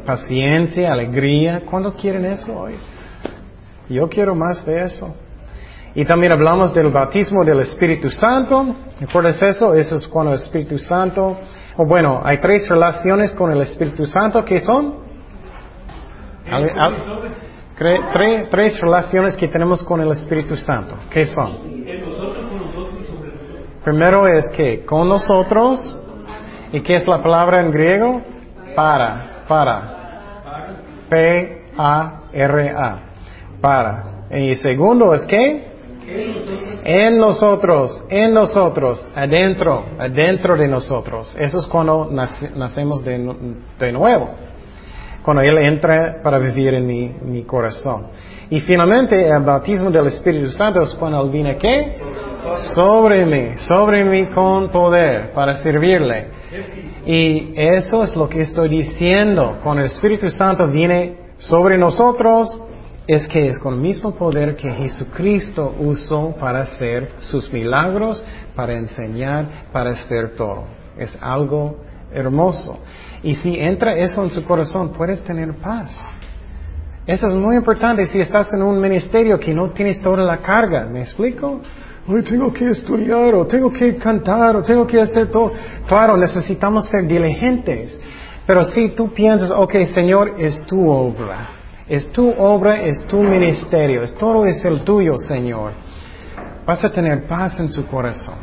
paciencia, 0.06 0.94
alegría. 0.94 1.62
¿Cuántos 1.70 1.96
quieren 1.98 2.24
eso 2.26 2.58
hoy? 2.58 2.76
Yo 3.90 4.08
quiero 4.08 4.36
más 4.36 4.66
de 4.66 4.84
eso. 4.84 5.16
Y 5.96 6.06
también 6.06 6.32
hablamos 6.32 6.74
del 6.74 6.90
bautismo 6.90 7.44
del 7.44 7.62
Espíritu 7.62 8.10
Santo. 8.12 8.76
¿Recuerdas 9.02 9.42
eso? 9.42 9.74
Eso 9.74 9.96
es 9.98 10.08
cuando 10.08 10.34
el 10.34 10.40
Espíritu 10.40 10.78
Santo... 10.78 11.38
O 11.78 11.86
bueno, 11.86 12.20
hay 12.24 12.40
tres 12.40 12.68
relaciones 12.70 13.32
con 13.32 13.52
el 13.52 13.62
Espíritu 13.62 14.06
Santo. 14.06 14.44
¿Qué 14.44 14.60
son? 14.60 14.96
Tre- 17.78 18.48
tres 18.50 18.82
relaciones 18.82 19.38
que 19.38 19.48
tenemos 19.48 19.82
con 19.84 20.02
el 20.02 20.12
Espíritu 20.12 20.58
Santo. 20.58 20.96
¿Qué 21.10 21.26
son? 21.28 21.58
Primero 23.84 24.28
es 24.28 24.48
que 24.50 24.84
con 24.86 25.08
nosotros. 25.08 25.96
¿Y 26.74 26.82
qué 26.82 26.98
es 26.98 27.08
la 27.08 27.24
palabra 27.24 27.62
en 27.62 27.72
griego? 27.72 28.22
Para, 28.76 29.44
para. 29.48 29.82
Para. 31.76 33.09
P-A-R-A. 33.62 34.38
Y 34.40 34.56
segundo 34.56 35.14
es 35.14 35.24
que 35.26 35.68
En 36.08 36.28
nosotros. 36.28 36.82
en 36.86 37.18
nosotros, 37.18 38.04
en 38.10 38.34
nosotros, 38.34 39.08
adentro, 39.16 39.86
adentro 40.00 40.58
de 40.58 40.68
nosotros. 40.68 41.36
Eso 41.40 41.60
es 41.60 41.68
cuando 41.68 42.10
nace- 42.12 42.52
nacemos 42.56 43.04
de, 43.04 43.18
de 43.80 43.92
nuevo. 43.92 44.30
Cuando 45.24 45.42
Él 45.44 45.58
entra 45.60 46.22
para 46.24 46.40
vivir 46.40 46.74
en 46.74 46.88
mi, 46.88 47.12
mi 47.22 47.44
corazón. 47.44 48.08
Y 48.52 48.62
finalmente 48.62 49.28
el 49.28 49.44
bautismo 49.44 49.92
del 49.92 50.08
Espíritu 50.08 50.50
Santo 50.50 50.82
es 50.82 50.96
cuando 50.96 51.22
Él 51.24 51.30
viene 51.30 51.58
¿qué? 51.58 51.98
Sobre 52.74 53.26
mí, 53.26 53.50
sobre 53.68 54.04
mí 54.04 54.28
con 54.28 54.70
poder 54.70 55.32
para 55.34 55.54
servirle. 55.58 56.28
Y 57.06 57.54
eso 57.56 58.04
es 58.04 58.16
lo 58.16 58.28
que 58.28 58.42
estoy 58.42 58.70
diciendo. 58.70 59.58
Cuando 59.64 59.84
el 59.84 59.88
Espíritu 59.92 60.32
Santo 60.32 60.68
viene 60.68 61.18
sobre 61.38 61.78
nosotros, 61.78 62.58
es 63.10 63.28
que 63.28 63.48
es 63.48 63.58
con 63.58 63.74
el 63.74 63.80
mismo 63.80 64.12
poder 64.12 64.56
que 64.56 64.72
Jesucristo 64.72 65.74
usó 65.80 66.36
para 66.40 66.62
hacer 66.62 67.14
sus 67.18 67.52
milagros, 67.52 68.24
para 68.56 68.74
enseñar, 68.74 69.66
para 69.74 69.90
hacer 69.90 70.36
todo. 70.38 70.66
Es 70.96 71.18
algo 71.20 71.78
hermoso. 72.14 72.78
Y 73.24 73.34
si 73.34 73.60
entra 73.60 73.98
eso 73.98 74.24
en 74.24 74.30
su 74.30 74.46
corazón, 74.46 74.94
puedes 74.94 75.24
tener 75.24 75.56
paz. 75.56 75.92
Eso 77.08 77.30
es 77.30 77.34
muy 77.34 77.56
importante 77.56 78.06
si 78.06 78.20
estás 78.20 78.54
en 78.54 78.62
un 78.62 78.80
ministerio 78.80 79.40
que 79.40 79.56
no 79.56 79.72
tienes 79.72 80.00
toda 80.04 80.22
la 80.22 80.38
carga. 80.38 80.86
¿Me 80.86 81.00
explico? 81.00 81.62
Hoy 82.08 82.22
tengo 82.22 82.54
que 82.54 82.70
estudiar 82.70 83.34
o 83.34 83.48
tengo 83.48 83.74
que 83.74 83.96
cantar 83.96 84.56
o 84.56 84.62
tengo 84.62 84.86
que 84.86 85.02
hacer 85.02 85.32
todo. 85.32 85.52
Claro, 85.88 86.16
necesitamos 86.16 86.86
ser 86.86 87.08
diligentes. 87.08 88.00
Pero 88.46 88.64
si 88.66 88.90
tú 88.90 89.12
piensas, 89.12 89.50
ok, 89.50 89.74
Señor, 89.96 90.36
es 90.38 90.64
tu 90.68 90.88
obra. 90.88 91.59
Es 91.90 92.12
tu 92.12 92.30
obra, 92.30 92.82
es 92.84 93.06
tu 93.08 93.24
ministerio. 93.24 94.04
Es 94.04 94.16
todo 94.16 94.46
es 94.46 94.64
el 94.64 94.84
tuyo, 94.84 95.16
Señor. 95.18 95.74
Vas 96.66 96.84
a 96.86 96.92
tener 96.92 97.28
paz 97.28 97.60
en 97.60 97.68
su 97.68 97.88
corazón. 97.88 98.36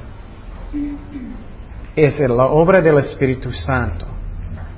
Es 1.94 2.18
la 2.18 2.47
obra 2.47 2.80
del 2.80 2.99
Espíritu 2.99 3.53
Santo. 3.53 4.05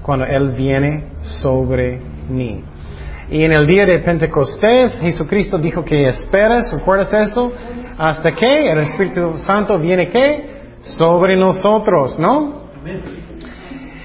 Cuando 0.03 0.27
Él 0.27 0.51
viene 0.51 1.07
sobre 1.41 1.99
mí. 2.29 2.63
Y 3.31 3.43
en 3.43 3.53
el 3.53 3.67
día 3.67 3.87
de 3.87 3.99
Pentecostés, 4.01 4.99
Jesucristo 5.01 5.59
dijo 5.59 5.83
que 5.85 6.07
esperas, 6.07 6.73
¿recuerdas 6.73 7.13
eso? 7.13 7.53
Hasta 7.97 8.35
que 8.35 8.71
el 8.71 8.79
Espíritu 8.81 9.39
Santo 9.39 9.79
viene 9.79 10.09
qué? 10.09 10.59
Sobre 10.83 11.37
nosotros, 11.37 12.19
¿no? 12.19 12.69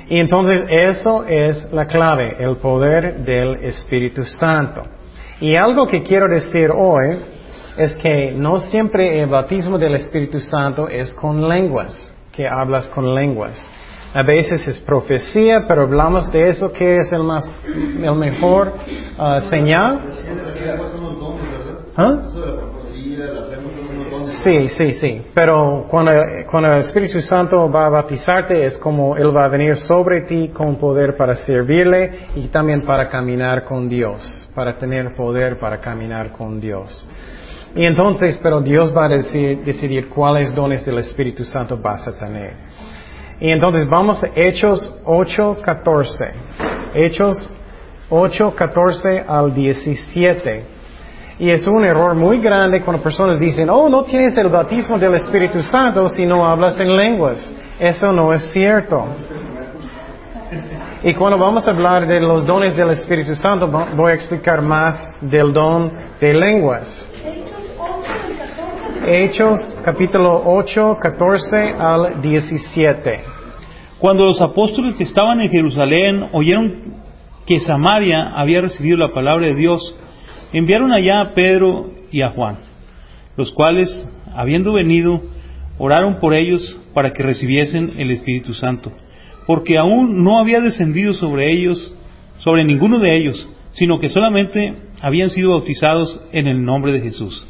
Y 0.10 0.20
entonces 0.20 0.64
eso 0.70 1.24
es 1.26 1.72
la 1.72 1.86
clave, 1.86 2.36
el 2.39 2.58
poder 2.58 3.24
del 3.24 3.56
Espíritu 3.56 4.24
Santo. 4.26 4.84
Y 5.39 5.56
algo 5.56 5.88
que 5.88 6.04
quiero 6.04 6.28
decir 6.28 6.72
hoy 6.72 7.20
es 7.78 7.93
que 7.95 8.34
no 8.34 8.60
siempre 8.60 9.20
el 9.20 9.30
bautismo 9.30 9.78
del 9.78 9.95
Espíritu 9.95 10.39
Santo 10.39 10.88
es 10.88 11.14
con 11.14 11.47
lenguas, 11.47 12.14
que 12.32 12.47
hablas 12.47 12.88
con 12.88 13.14
lenguas. 13.14 13.58
A 14.14 14.22
veces 14.22 14.68
es 14.68 14.80
profecía, 14.82 15.66
pero 15.68 15.84
hablamos 15.84 16.32
de 16.32 16.49
eso 16.49 16.72
que 16.72 16.97
es 16.97 17.12
el 17.12 17.24
más, 17.24 17.49
el 17.66 18.16
mejor 18.16 18.74
ah, 19.18 19.41
señal. 19.49 20.01
¿Ah? 21.97 22.20
Sí, 24.42 24.68
sí, 24.70 24.94
sí. 24.94 25.22
Pero 25.34 25.86
cuando, 25.90 26.12
el 26.12 26.82
Espíritu 26.82 27.22
Santo 27.22 27.70
va 27.70 27.86
a 27.86 27.90
bautizarte 27.90 28.66
es 28.66 28.78
como 28.78 29.16
Él 29.16 29.36
va 29.36 29.46
a 29.46 29.48
venir 29.48 29.78
sobre 29.78 30.22
ti 30.22 30.50
con 30.50 30.78
poder 30.78 31.16
para 31.16 31.36
servirle 31.36 32.30
y 32.36 32.48
también 32.48 32.84
para 32.86 33.08
caminar 33.08 33.64
con 33.64 33.88
Dios, 33.88 34.50
para 34.56 34.78
tener 34.78 35.14
poder 35.14 35.60
para 35.60 35.80
caminar 35.80 36.32
con 36.32 36.60
Dios. 36.60 37.08
Y 37.76 37.86
entonces, 37.86 38.40
pero 38.42 38.62
Dios 38.62 38.96
va 38.96 39.06
a 39.06 39.10
decidir, 39.10 39.64
decidir 39.64 40.10
cuáles 40.10 40.54
dones 40.54 40.86
del 40.86 41.00
Espíritu 41.00 41.44
Santo 41.44 41.78
vas 41.78 42.08
a 42.08 42.14
tener. 42.14 42.54
Y 43.40 43.50
entonces 43.50 43.88
vamos 43.88 44.24
a 44.24 44.30
Hechos 44.36 45.02
8.14. 45.06 46.32
Hechos 46.94 47.50
8.14 48.10 49.26
al 49.28 49.54
17. 49.54 50.64
Y 51.40 51.50
es 51.50 51.66
un 51.68 51.84
error 51.84 52.16
muy 52.16 52.40
grande 52.40 52.82
cuando 52.82 53.02
personas 53.02 53.40
dicen, 53.40 53.70
oh, 53.70 53.90
no 53.90 54.04
tienes 54.04 54.38
el 54.38 54.50
bautismo 54.50 55.00
del 55.00 55.16
Espíritu 55.16 55.62
Santo 55.64 56.08
si 56.10 56.26
no 56.26 56.46
hablas 56.46 56.80
en 56.80 56.96
lenguas. 56.96 57.54
Eso 57.80 58.12
no 58.12 58.34
es 58.34 58.52
cierto. 58.52 59.08
Y 61.04 61.14
cuando 61.16 61.38
vamos 61.38 61.68
a 61.68 61.72
hablar 61.72 62.08
de 62.08 62.20
los 62.20 62.46
dones 62.46 62.78
del 62.78 62.92
Espíritu 62.92 63.36
Santo, 63.36 63.68
voy 63.68 64.12
a 64.12 64.16
explicar 64.16 64.62
más 64.62 65.10
del 65.22 65.52
don 65.52 65.92
de 66.20 66.34
lenguas. 66.34 67.10
Hechos 69.06 69.60
capítulo 69.84 70.44
8, 70.46 70.98
14 71.02 71.76
al 71.78 72.22
17. 72.22 73.20
Cuando 74.00 74.26
los 74.26 74.40
apóstoles 74.40 74.96
que 74.96 75.04
estaban 75.04 75.42
en 75.42 75.50
Jerusalén 75.50 76.26
oyeron 76.32 77.02
que 77.46 77.60
Samaria 77.60 78.32
había 78.36 78.62
recibido 78.62 78.96
la 78.98 79.12
palabra 79.12 79.48
de 79.48 79.56
Dios, 79.56 79.98
enviaron 80.54 80.93
allá 80.93 81.22
a 81.22 81.34
Pedro 81.34 81.91
y 82.12 82.22
a 82.22 82.30
Juan, 82.30 82.60
los 83.36 83.51
cuales, 83.51 83.89
habiendo 84.34 84.74
venido, 84.74 85.22
oraron 85.78 86.20
por 86.20 86.34
ellos 86.34 86.80
para 86.93 87.12
que 87.12 87.24
recibiesen 87.24 87.91
el 87.97 88.12
Espíritu 88.12 88.54
Santo, 88.54 88.91
porque 89.47 89.78
aún 89.78 90.24
no 90.24 90.39
había 90.39 90.62
descendido 90.62 91.14
sobre 91.14 91.51
ellos, 91.51 91.93
sobre 92.38 92.64
ninguno 92.64 92.99
de 92.99 93.18
ellos, 93.18 93.49
sino 93.74 93.99
que 93.99 94.10
solamente 94.10 94.76
habían 95.01 95.32
sido 95.32 95.49
bautizados 95.49 96.22
en 96.32 96.47
el 96.47 96.64
nombre 96.64 96.91
de 96.91 97.01
Jesús. 97.01 97.45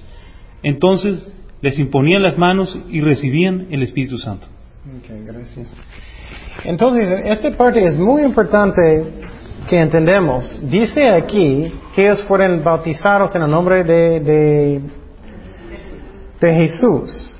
Entonces 0.63 1.31
les 1.61 1.77
imponían 1.79 2.23
las 2.23 2.37
manos 2.37 2.77
y 2.89 3.01
recibían 3.01 3.67
el 3.69 3.83
Espíritu 3.83 4.17
Santo. 4.17 4.47
gracias. 5.25 5.73
Entonces, 6.65 7.09
esta 7.25 7.55
parte 7.55 7.83
es 7.83 7.97
muy 7.97 8.23
importante 8.23 8.81
que 9.67 9.79
entendemos. 9.79 10.59
Dice 10.69 11.09
aquí 11.09 11.73
que 11.95 12.03
ellos 12.03 12.23
fueron 12.23 12.63
bautizados 12.63 13.33
en 13.35 13.41
el 13.43 13.49
nombre 13.51 13.83
de, 13.83 14.19
de, 14.19 14.81
de 16.39 16.53
Jesús. 16.53 17.35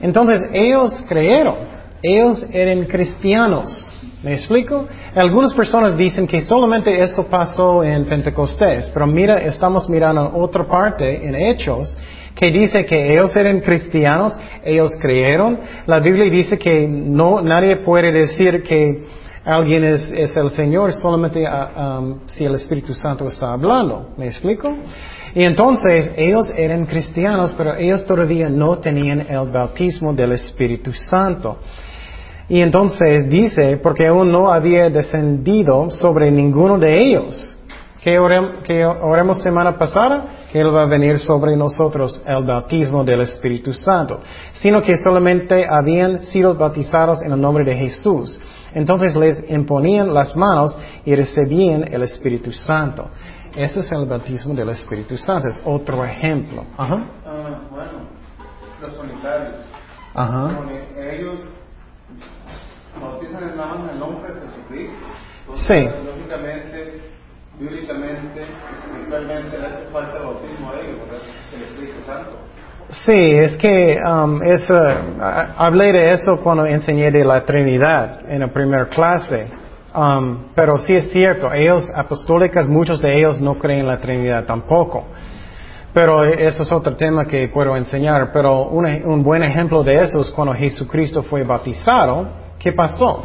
Entonces, 0.00 0.42
ellos 0.52 0.92
creyeron. 1.08 1.56
Ellos 2.02 2.46
eran 2.52 2.84
cristianos. 2.84 3.92
¿Me 4.22 4.32
explico? 4.32 4.86
Algunas 5.14 5.54
personas 5.54 5.96
dicen 5.96 6.26
que 6.26 6.40
solamente 6.40 7.02
esto 7.02 7.24
pasó 7.24 7.84
en 7.84 8.06
Pentecostés, 8.06 8.90
pero 8.92 9.06
mira, 9.06 9.34
estamos 9.36 9.88
mirando 9.88 10.32
otra 10.34 10.66
parte 10.66 11.24
en 11.26 11.34
Hechos 11.34 11.96
que 12.34 12.50
dice 12.50 12.84
que 12.84 13.12
ellos 13.12 13.34
eran 13.36 13.60
cristianos, 13.60 14.36
ellos 14.64 14.96
creyeron. 15.00 15.58
La 15.86 16.00
Biblia 16.00 16.30
dice 16.30 16.58
que 16.58 16.86
no, 16.86 17.40
nadie 17.40 17.76
puede 17.84 18.12
decir 18.12 18.62
que 18.62 19.04
alguien 19.46 19.84
es, 19.84 20.36
el 20.36 20.50
Señor 20.50 20.92
solamente 20.92 21.46
ah, 21.46 21.98
um, 22.00 22.18
si 22.26 22.44
el 22.44 22.56
Espíritu 22.56 22.92
Santo 22.92 23.28
está 23.28 23.52
hablando. 23.52 24.10
¿Me 24.16 24.26
explico? 24.26 24.68
Y 25.34 25.44
entonces 25.44 26.12
ellos 26.16 26.50
eran 26.56 26.86
cristianos, 26.86 27.54
pero 27.56 27.76
ellos 27.76 28.04
todavía 28.04 28.48
no 28.48 28.78
tenían 28.78 29.20
el 29.20 29.48
bautismo 29.50 30.12
del 30.12 30.32
Espíritu 30.32 30.92
Santo. 30.92 31.58
Y 32.48 32.60
entonces 32.60 33.28
dice, 33.28 33.76
porque 33.82 34.06
aún 34.06 34.32
no 34.32 34.52
había 34.52 34.88
descendido 34.88 35.90
sobre 35.90 36.30
ninguno 36.30 36.78
de 36.78 36.98
ellos. 36.98 37.56
¿Qué 38.02 38.18
oremos, 38.18 39.42
semana 39.42 39.76
pasada? 39.76 40.26
Que 40.52 40.60
Él 40.60 40.72
va 40.72 40.84
a 40.84 40.86
venir 40.86 41.18
sobre 41.18 41.56
nosotros 41.56 42.22
el 42.24 42.44
bautismo 42.44 43.04
del 43.04 43.22
Espíritu 43.22 43.72
Santo. 43.72 44.20
Sino 44.54 44.80
que 44.80 44.96
solamente 44.96 45.66
habían 45.68 46.22
sido 46.24 46.54
bautizados 46.54 47.20
en 47.22 47.32
el 47.32 47.40
nombre 47.40 47.64
de 47.64 47.74
Jesús. 47.74 48.38
Entonces 48.76 49.16
les 49.16 49.50
imponían 49.50 50.12
las 50.12 50.36
manos 50.36 50.76
y 51.06 51.14
recibían 51.14 51.90
el 51.90 52.02
Espíritu 52.02 52.52
Santo. 52.52 53.08
Ese 53.56 53.80
es 53.80 53.90
el 53.90 54.04
bautismo 54.04 54.52
del 54.54 54.68
Espíritu 54.68 55.16
Santo. 55.16 55.48
Es 55.48 55.62
otro 55.64 56.04
ejemplo. 56.04 56.62
Ajá. 56.76 57.08
Ah, 57.24 57.60
bueno, 57.70 58.00
los 58.82 58.94
solitarios. 58.94 59.54
Ajá. 60.14 60.60
Ellos 60.94 61.38
bautizan 63.00 63.44
en 63.44 63.88
el 63.88 63.98
nombre 63.98 64.34
de 64.34 64.40
Jesucristo. 64.42 65.06
sí. 65.54 65.88
Lógicamente, 66.04 67.00
bíblicamente, 67.58 68.42
espiritualmente, 68.42 69.58
le 69.58 69.66
hace 69.68 69.86
falta 69.90 70.18
bautismo 70.18 70.70
a 70.70 70.80
ellos, 70.80 71.00
¿verdad? 71.00 71.22
El 71.54 71.62
Espíritu 71.62 72.04
Santo. 72.04 72.36
Sí, 72.88 73.14
es 73.14 73.56
que 73.56 73.98
um, 74.00 74.40
es, 74.42 74.70
uh, 74.70 74.74
hablé 75.56 75.92
de 75.92 76.10
eso 76.10 76.40
cuando 76.40 76.64
enseñé 76.64 77.10
de 77.10 77.24
la 77.24 77.44
Trinidad 77.44 78.20
en 78.28 78.40
la 78.40 78.48
primera 78.48 78.86
clase. 78.86 79.46
Um, 79.94 80.52
pero 80.54 80.76
sí 80.78 80.94
es 80.94 81.10
cierto, 81.10 81.52
ellos 81.52 81.90
apostólicos, 81.94 82.68
muchos 82.68 83.00
de 83.00 83.16
ellos 83.16 83.40
no 83.40 83.58
creen 83.58 83.80
en 83.80 83.86
la 83.88 84.00
Trinidad 84.00 84.44
tampoco. 84.44 85.04
Pero 85.92 86.22
eso 86.24 86.62
es 86.62 86.70
otro 86.70 86.94
tema 86.94 87.24
que 87.24 87.48
puedo 87.48 87.74
enseñar. 87.74 88.30
Pero 88.30 88.68
un, 88.68 88.86
un 88.86 89.22
buen 89.22 89.42
ejemplo 89.42 89.82
de 89.82 90.02
eso 90.02 90.20
es 90.20 90.30
cuando 90.30 90.54
Jesucristo 90.54 91.22
fue 91.22 91.42
bautizado. 91.42 92.28
¿Qué 92.58 92.72
pasó? 92.72 93.24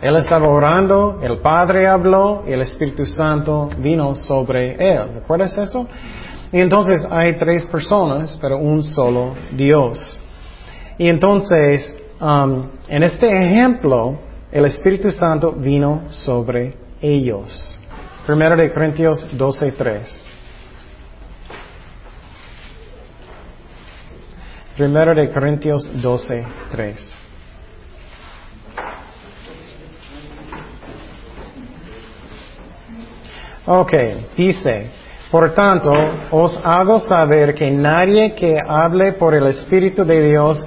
Él 0.00 0.14
estaba 0.14 0.48
orando, 0.48 1.18
el 1.22 1.38
Padre 1.38 1.88
habló 1.88 2.44
y 2.46 2.52
el 2.52 2.62
Espíritu 2.62 3.04
Santo 3.04 3.68
vino 3.78 4.14
sobre 4.14 4.76
él. 4.76 5.14
¿Recuerdas 5.14 5.58
eso? 5.58 5.88
Y 6.52 6.60
entonces 6.60 7.06
hay 7.10 7.38
tres 7.38 7.66
personas, 7.66 8.38
pero 8.40 8.58
un 8.58 8.82
solo 8.82 9.34
Dios. 9.52 10.20
Y 10.96 11.08
entonces, 11.08 11.94
um, 12.20 12.70
en 12.88 13.02
este 13.02 13.28
ejemplo, 13.28 14.18
el 14.50 14.64
Espíritu 14.64 15.12
Santo 15.12 15.52
vino 15.52 16.04
sobre 16.08 16.74
ellos. 17.02 17.78
Primero 18.26 18.56
de 18.56 18.72
Corintios 18.72 19.26
12.3. 19.36 20.02
Primero 24.76 25.14
de 25.14 25.30
Corintios 25.30 25.90
12.3. 26.00 27.14
Ok, 33.66 33.92
dice, 34.34 34.90
por 35.30 35.54
tanto, 35.54 35.90
os 36.30 36.58
hago 36.64 37.00
saber 37.00 37.54
que 37.54 37.70
nadie 37.70 38.34
que 38.34 38.56
hable 38.66 39.12
por 39.12 39.34
el 39.34 39.46
Espíritu 39.48 40.04
de 40.04 40.22
Dios 40.30 40.64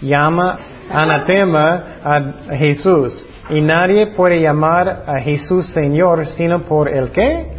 llama 0.00 0.58
anatema 0.90 1.84
a 2.04 2.54
Jesús. 2.54 3.26
Y 3.50 3.60
nadie 3.60 4.06
puede 4.16 4.40
llamar 4.40 5.04
a 5.06 5.20
Jesús 5.20 5.66
Señor 5.66 6.26
sino 6.28 6.62
por 6.62 6.88
el 6.88 7.10
qué? 7.10 7.52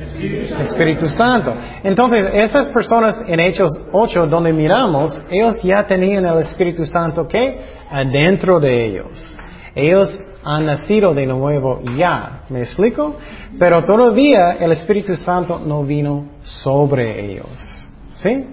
Espíritu. 0.59 1.07
Santo. 1.09 1.53
Entonces, 1.83 2.27
esas 2.33 2.69
personas 2.69 3.23
en 3.27 3.39
Hechos 3.39 3.71
8, 3.91 4.25
donde 4.25 4.51
miramos, 4.51 5.23
ellos 5.29 5.61
ya 5.61 5.85
tenían 5.85 6.25
el 6.25 6.39
Espíritu 6.39 6.85
Santo 6.85 7.27
¿qué? 7.27 7.65
adentro 7.89 8.59
de 8.59 8.85
ellos. 8.85 9.37
Ellos 9.75 10.09
han 10.45 10.67
nacido 10.67 11.13
de 11.13 11.25
nuevo 11.25 11.81
ya. 11.97 12.43
¿Me 12.49 12.61
explico? 12.61 13.15
Pero 13.57 13.83
todavía 13.83 14.53
el 14.53 14.71
Espíritu 14.71 15.17
Santo 15.17 15.59
no 15.59 15.83
vino 15.83 16.25
sobre 16.43 17.31
ellos. 17.31 17.87
¿Sí? 18.13 18.45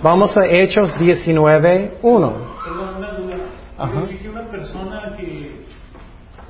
Vamos 0.00 0.36
a 0.36 0.46
Hechos 0.46 0.96
19, 0.96 1.98
1. 2.02 2.32
Perdón, 2.64 4.08
una 4.30 4.46
persona 4.46 5.16
que, 5.16 5.64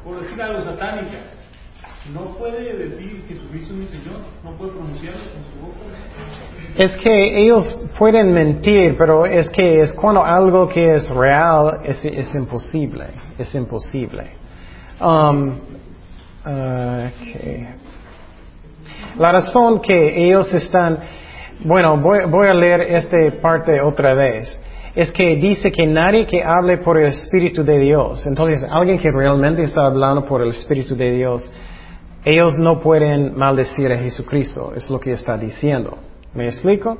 por 0.04 0.20
decir 0.20 0.40
algo 0.42 0.62
satánica, 0.62 1.18
no 2.12 2.36
puede 2.36 2.76
decir 2.76 3.24
Jesucristo 3.26 3.72
es 3.72 3.78
mi 3.78 3.86
Señor, 3.86 4.20
no 4.42 4.54
puede 4.58 4.72
pronunciarlo 4.72 5.20
con 5.20 5.44
su 5.50 5.66
boca. 5.66 5.78
Es 6.76 6.96
que 6.98 7.38
ellos 7.40 7.74
pueden 7.98 8.32
mentir, 8.32 8.96
pero 8.98 9.24
es 9.24 9.48
que 9.48 9.80
es 9.80 9.94
cuando 9.94 10.22
algo 10.22 10.68
que 10.68 10.96
es 10.96 11.08
real 11.08 11.80
es, 11.84 12.04
es 12.04 12.34
imposible, 12.34 13.06
es 13.38 13.54
imposible. 13.54 14.43
Um, 15.04 15.58
La 19.18 19.32
razón 19.32 19.80
que 19.82 20.24
ellos 20.26 20.52
están, 20.54 20.98
Bueno, 21.60 21.98
voy, 21.98 22.24
voy 22.26 22.48
a 22.48 22.54
leer 22.54 22.80
esta 22.80 23.18
parte 23.42 23.80
otra 23.82 24.14
vez. 24.14 24.58
Es 24.94 25.10
que 25.12 25.36
dice 25.36 25.70
que 25.70 25.86
nadie 25.86 26.26
que 26.26 26.42
hable 26.42 26.78
por 26.78 26.98
el 26.98 27.12
Espíritu 27.12 27.62
de 27.64 27.78
Dios, 27.80 28.26
entonces 28.26 28.66
alguien 28.70 28.98
que 28.98 29.10
realmente 29.10 29.62
está 29.64 29.86
hablando 29.86 30.24
por 30.24 30.40
el 30.40 30.48
Espíritu 30.48 30.96
de 30.96 31.10
Dios, 31.12 31.52
ellos 32.24 32.58
no 32.58 32.80
pueden 32.80 33.36
maldecir 33.36 33.92
a 33.92 33.98
Jesucristo, 33.98 34.72
es 34.74 34.88
lo 34.88 34.98
que 34.98 35.12
está 35.12 35.36
diciendo. 35.36 35.98
¿Me 36.32 36.46
explico? 36.46 36.98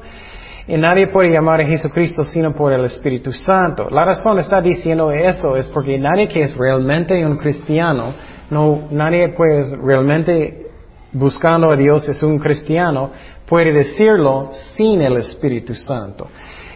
Y 0.67 0.77
nadie 0.79 1.09
puede 1.09 1.31
llamar 1.31 1.61
a 1.61 1.67
Jesucristo 1.67 2.25
sino 2.25 2.55
por 2.55 2.73
el 2.73 2.87
Espíritu 2.87 3.33
Santo. 3.33 3.89
La 3.91 4.05
razón 4.05 4.39
está 4.39 4.63
diciendo 4.63 5.11
eso 5.11 5.57
es 5.57 5.69
porque 5.69 5.99
nadie 5.99 6.27
que 6.27 6.43
es 6.43 6.57
realmente 6.57 7.25
un 7.25 7.37
cristiano, 7.37 8.15
no, 8.51 8.89
nadie 8.91 9.29
pues 9.31 9.71
realmente 9.79 10.65
buscando 11.13 11.71
a 11.71 11.77
Dios 11.77 12.09
es 12.09 12.23
un 12.23 12.39
cristiano, 12.39 13.11
puede 13.47 13.73
decirlo 13.73 14.51
sin 14.75 15.03
el 15.03 15.19
Espíritu 15.19 15.75
Santo. 15.75 16.29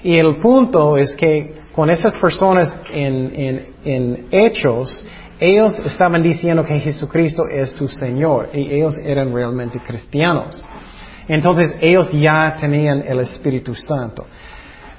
Y 0.02 0.16
el 0.16 0.36
punto 0.36 0.96
es 0.98 1.16
que 1.16 1.62
con 1.74 1.88
esas 1.88 2.16
personas 2.18 2.76
en, 2.92 3.32
en, 3.34 3.66
en 3.84 4.26
hechos, 4.30 5.04
ellos 5.40 5.78
estaban 5.86 6.22
diciendo 6.22 6.62
que 6.62 6.78
Jesucristo 6.78 7.48
es 7.48 7.72
su 7.72 7.88
Señor 7.88 8.50
y 8.52 8.74
ellos 8.74 8.98
eran 8.98 9.32
realmente 9.32 9.80
cristianos. 9.80 10.64
Entonces 11.28 11.76
ellos 11.80 12.10
ya 12.12 12.56
tenían 12.58 13.04
el 13.06 13.20
Espíritu 13.20 13.74
Santo. 13.74 14.26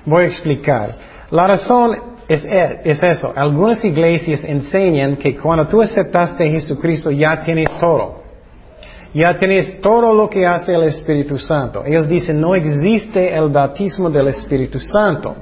Voy 0.06 0.24
a 0.24 0.28
explicar. 0.28 0.96
La 1.32 1.48
razón 1.48 1.96
es, 2.28 2.46
es, 2.46 3.04
eso. 3.04 3.34
Algunas 3.36 3.84
iglesias 3.84 4.44
enseñan 4.44 5.18
que 5.18 5.36
cuando 5.36 5.68
tú 5.68 5.82
aceptaste 5.82 6.48
a 6.48 6.52
Jesucristo 6.52 7.10
ya 7.10 7.42
tienes 7.42 7.70
todo. 7.80 8.20
Ya 9.14 9.36
tienes 9.38 9.82
todo 9.82 10.14
lo 10.14 10.30
que 10.30 10.46
hace 10.46 10.76
el 10.76 10.84
Espíritu 10.84 11.40
Santo. 11.40 11.84
Ellos 11.84 12.08
dicen 12.08 12.40
no 12.40 12.54
existe 12.54 13.36
el 13.36 13.50
bautismo 13.50 14.10
del 14.12 14.28
Espíritu 14.28 14.80
Santo. 14.80 15.36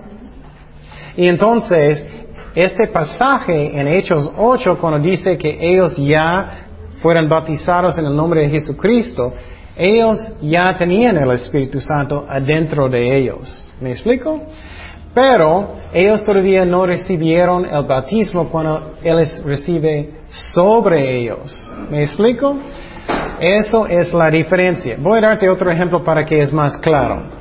Y 1.18 1.28
entonces, 1.28 2.06
este 2.56 2.88
pasaje 2.88 3.78
en 3.78 3.88
Hechos 3.88 4.32
8, 4.38 4.78
cuando 4.80 5.00
dice 5.00 5.38
que 5.38 5.58
ellos 5.60 5.98
ya 5.98 6.68
fueron 7.02 7.28
bautizados 7.28 7.98
en 7.98 8.06
el 8.06 8.16
nombre 8.16 8.42
de 8.42 8.50
Jesucristo, 8.50 9.34
ellos 9.78 10.20
ya 10.42 10.76
tenían 10.78 11.18
el 11.18 11.32
Espíritu 11.32 11.80
Santo 11.80 12.26
adentro 12.28 12.90
de 12.90 13.18
ellos. 13.18 13.72
¿Me 13.80 13.92
explico? 13.92 14.42
Pero 15.14 15.76
ellos 15.94 16.24
todavía 16.24 16.66
no 16.66 16.86
recibieron 16.86 17.66
el 17.66 17.86
bautismo 17.86 18.50
cuando 18.50 18.98
Él 19.04 19.18
recibe 19.46 20.12
sobre 20.54 21.18
ellos. 21.18 21.72
¿Me 21.90 22.04
explico? 22.04 22.58
Eso 23.40 23.88
es 23.88 24.14
la 24.14 24.30
diferencia. 24.30 24.98
Voy 25.00 25.20
a 25.20 25.22
darte 25.22 25.50
otro 25.50 25.72
ejemplo 25.72 26.04
para 26.04 26.26
que 26.26 26.42
es 26.42 26.52
más 26.52 26.78
claro. 26.78 27.32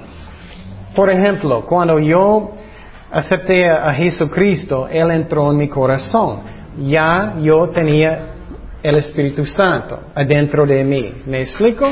Por 0.94 1.10
ejemplo, 1.10 1.64
cuando 1.66 1.98
yo 1.98 2.50
acepté 3.10 3.68
a 3.68 3.92
Jesucristo, 3.94 4.88
Él 4.88 5.10
entró 5.10 5.50
en 5.50 5.58
mi 5.58 5.68
corazón. 5.68 6.40
Ya 6.80 7.34
yo 7.40 7.68
tenía 7.70 8.34
el 8.82 8.96
Espíritu 8.96 9.44
Santo 9.44 10.00
adentro 10.14 10.66
de 10.66 10.84
mí. 10.84 11.12
¿Me 11.26 11.40
explico? 11.40 11.86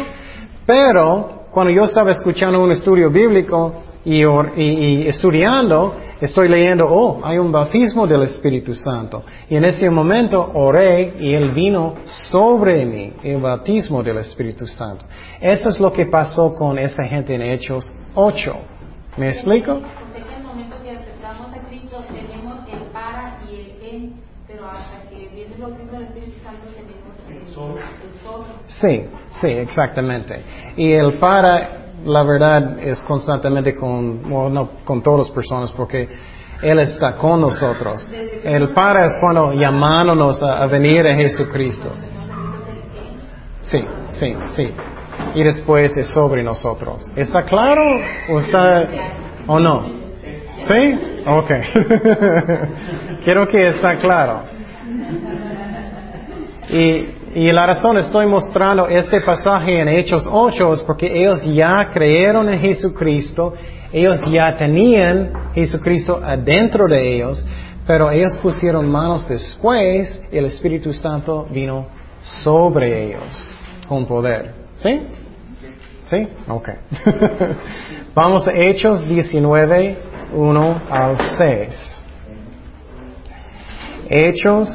Pero 0.67 1.45
cuando 1.51 1.73
yo 1.73 1.85
estaba 1.85 2.11
escuchando 2.11 2.63
un 2.63 2.73
estudio 2.73 3.11
bíblico 3.11 3.83
y, 4.05 4.23
y, 4.23 5.07
estudiando, 5.07 5.95
estoy 6.21 6.49
leyendo, 6.49 6.87
oh, 6.87 7.21
hay 7.25 7.39
un 7.39 7.53
bautismo 7.53 8.07
del 8.07 8.23
Espíritu 8.23 8.75
Santo. 8.75 9.23
Y 9.49 9.57
en 9.57 9.65
ese 9.65 9.89
momento 9.91 10.51
oré 10.55 11.15
y 11.21 11.33
Él 11.35 11.51
vino 11.51 11.95
sobre 12.31 12.85
mí, 12.85 13.13
el 13.23 13.41
bautismo 13.41 14.03
del 14.03 14.19
Espíritu 14.19 14.67
Santo. 14.67 15.05
Eso 15.41 15.69
es 15.69 15.79
lo 15.81 15.93
que 15.93 16.07
pasó 16.07 16.55
con 16.55 16.79
esa 16.79 17.05
gente 17.05 17.35
en 17.35 17.43
Hechos 17.43 17.95
8. 18.15 18.53
¿Me 19.17 19.29
explico? 19.29 19.73
En 19.73 20.37
el 20.37 20.43
momento 20.43 20.77
que 20.83 20.91
aceptamos 20.91 21.53
a 21.53 21.69
Cristo 21.69 22.05
tenemos 22.13 22.59
el 22.73 22.81
para 22.91 23.39
y 23.49 23.55
el 23.55 23.95
en, 23.95 24.15
pero 24.47 24.67
hasta 24.67 25.09
que 25.09 25.29
viene 25.29 25.55
el 25.55 25.63
bautismo 25.63 25.93
del 25.93 26.09
Espíritu 26.09 26.43
Santo 26.43 26.67
tenemos 26.75 27.15
el 27.31 27.55
solo. 27.55 28.45
Sí, 28.67 29.09
sí, 29.45 29.51
exactamente. 29.51 30.41
Y 30.77 30.93
el 30.93 31.15
para, 31.15 31.93
la 32.05 32.23
verdad, 32.23 32.79
es 32.79 33.01
constantemente 33.03 33.77
con, 33.77 34.23
bueno, 34.29 34.71
todas 35.03 35.27
las 35.27 35.31
personas, 35.31 35.71
porque 35.73 36.09
Él 36.63 36.79
está 36.79 37.17
con 37.17 37.43
nosotros. 37.43 38.09
El 38.43 38.71
para 38.71 39.07
es 39.07 39.17
cuando 39.21 39.53
llamándonos 39.53 40.43
a, 40.43 40.63
a 40.63 40.67
venir 40.67 41.07
a 41.07 41.15
Jesucristo. 41.15 41.91
Sí, 43.63 43.85
sí, 44.13 44.35
sí. 44.57 44.73
Y 45.35 45.43
después 45.43 45.97
es 45.97 46.09
sobre 46.09 46.43
nosotros. 46.43 47.11
¿Está 47.15 47.43
claro 47.43 47.83
o 48.31 48.39
está 48.41 48.89
o 49.47 49.59
no? 49.59 49.85
¿Sí? 50.67 50.99
Ok. 51.27 51.51
Quiero 53.25 53.47
que 53.49 53.69
está 53.69 53.97
claro. 53.97 54.43
Y, 56.71 57.07
y 57.35 57.51
la 57.51 57.67
razón 57.67 57.99
estoy 57.99 58.27
mostrando 58.27 58.87
este 58.87 59.21
pasaje 59.21 59.81
en 59.81 59.89
Hechos 59.89 60.29
8 60.31 60.73
es 60.73 60.83
porque 60.83 61.07
ellos 61.07 61.43
ya 61.43 61.91
creyeron 61.93 62.49
en 62.49 62.61
Jesucristo, 62.61 63.55
ellos 63.93 64.21
ya 64.31 64.57
tenían 64.57 65.33
Jesucristo 65.53 66.21
adentro 66.23 66.87
de 66.87 67.17
ellos, 67.17 67.45
pero 67.89 68.13
ellos 68.13 68.37
pusieron 68.37 68.89
manos 68.89 69.29
después 69.29 70.23
y 70.31 70.39
el 70.39 70.45
Espíritu 70.45 70.93
Santo 70.93 71.49
vino 71.51 71.87
sobre 72.45 73.09
ellos 73.09 73.57
con 73.89 74.07
poder. 74.07 74.55
¿Sí? 74.77 75.01
¿Sí? 76.07 76.29
Ok. 76.47 76.69
Vamos 78.15 78.47
a 78.47 78.53
Hechos 78.53 79.09
19, 79.09 79.99
1 80.35 80.83
al 80.89 81.17
6. 81.37 82.01
Hechos 84.09 84.69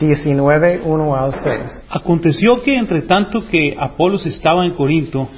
19, 0.00 0.82
1 0.84 1.16
al 1.16 1.32
6. 1.32 1.82
Aconteció 1.90 2.62
que 2.62 2.76
entre 2.76 3.02
tanto 3.02 3.46
que 3.48 3.74
Apolos 3.78 4.26
estaba 4.26 4.64
en 4.64 4.72
Corinto, 4.72 5.28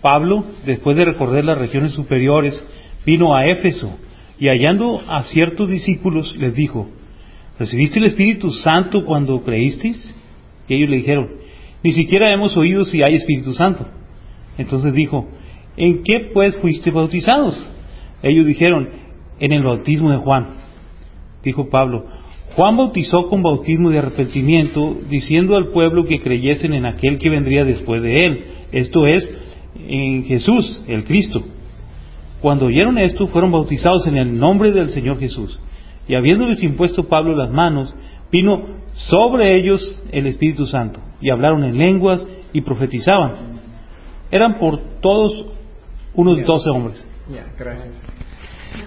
Pablo, 0.00 0.44
después 0.64 0.96
de 0.96 1.04
recorrer 1.04 1.44
las 1.44 1.58
regiones 1.58 1.92
superiores, 1.92 2.62
vino 3.04 3.34
a 3.34 3.46
Éfeso 3.46 3.98
y 4.38 4.48
hallando 4.48 5.00
a 5.08 5.22
ciertos 5.24 5.68
discípulos 5.68 6.36
les 6.36 6.54
dijo, 6.54 6.88
¿recibiste 7.58 7.98
el 7.98 8.06
Espíritu 8.06 8.50
Santo 8.50 9.04
cuando 9.04 9.42
creísteis? 9.42 10.14
Y 10.68 10.74
ellos 10.74 10.90
le 10.90 10.96
dijeron, 10.96 11.30
ni 11.82 11.92
siquiera 11.92 12.32
hemos 12.32 12.56
oído 12.56 12.84
si 12.84 13.02
hay 13.02 13.14
Espíritu 13.14 13.54
Santo. 13.54 13.86
Entonces 14.58 14.92
dijo, 14.92 15.28
¿en 15.76 16.02
qué 16.02 16.30
pues 16.32 16.56
fuiste 16.56 16.90
bautizados? 16.90 17.56
Ellos 18.22 18.46
dijeron, 18.46 18.88
en 19.38 19.52
el 19.52 19.62
bautismo 19.62 20.10
de 20.10 20.16
Juan. 20.18 20.48
Dijo 21.42 21.68
Pablo, 21.68 22.06
Juan 22.54 22.76
bautizó 22.76 23.28
con 23.28 23.42
bautismo 23.42 23.90
de 23.90 23.98
arrepentimiento, 23.98 24.96
diciendo 25.08 25.56
al 25.56 25.68
pueblo 25.68 26.04
que 26.06 26.20
creyesen 26.20 26.72
en 26.72 26.86
aquel 26.86 27.18
que 27.18 27.28
vendría 27.28 27.64
después 27.64 28.02
de 28.02 28.24
él, 28.24 28.44
esto 28.72 29.06
es, 29.06 29.30
en 29.78 30.24
Jesús, 30.24 30.82
el 30.86 31.04
Cristo. 31.04 31.42
Cuando 32.40 32.66
oyeron 32.66 32.98
esto, 32.98 33.26
fueron 33.26 33.52
bautizados 33.52 34.06
en 34.06 34.16
el 34.16 34.38
nombre 34.38 34.72
del 34.72 34.90
Señor 34.90 35.18
Jesús. 35.18 35.58
Y 36.08 36.14
habiéndoles 36.14 36.62
impuesto 36.62 37.08
Pablo 37.08 37.36
las 37.36 37.50
manos, 37.50 37.94
vino 38.30 38.66
sobre 38.94 39.54
ellos 39.54 40.02
el 40.10 40.26
Espíritu 40.26 40.66
Santo, 40.66 41.00
y 41.20 41.30
hablaron 41.30 41.64
en 41.64 41.76
lenguas 41.76 42.24
y 42.52 42.62
profetizaban. 42.62 43.60
Eran 44.30 44.58
por 44.58 45.00
todos 45.00 45.46
unos 46.14 46.44
doce 46.46 46.70
hombres. 46.70 47.04
gracias. 47.58 48.02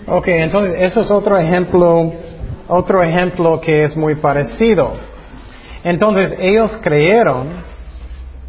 Ok, 0.08 0.28
entonces 0.28 0.76
eso 0.80 1.02
es 1.02 1.12
otro 1.12 1.38
ejemplo 1.38 2.12
otro 2.70 3.04
ejemplo 3.04 3.60
que 3.60 3.84
es 3.84 3.98
muy 3.98 4.16
parecido. 4.16 4.94
Entonces 5.84 6.36
ellos 6.40 6.80
creyeron, 6.82 7.64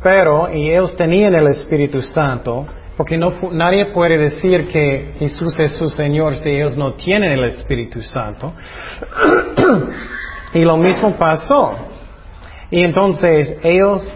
pero 0.02 0.52
y 0.52 0.70
ellos 0.70 0.96
tenían 0.96 1.34
el 1.34 1.48
Espíritu 1.48 2.00
Santo, 2.00 2.66
porque 2.96 3.16
no, 3.16 3.32
nadie 3.52 3.86
puede 3.86 4.18
decir 4.18 4.68
que 4.68 5.14
Jesús 5.18 5.58
es 5.58 5.74
su 5.76 5.88
Señor 5.88 6.36
si 6.36 6.50
ellos 6.50 6.76
no 6.76 6.94
tienen 6.94 7.32
el 7.32 7.44
Espíritu 7.44 8.02
Santo. 8.02 8.52
y 10.54 10.60
lo 10.60 10.76
mismo 10.76 11.14
pasó. 11.16 11.74
Y 12.70 12.82
entonces 12.82 13.56
ellos, 13.62 14.12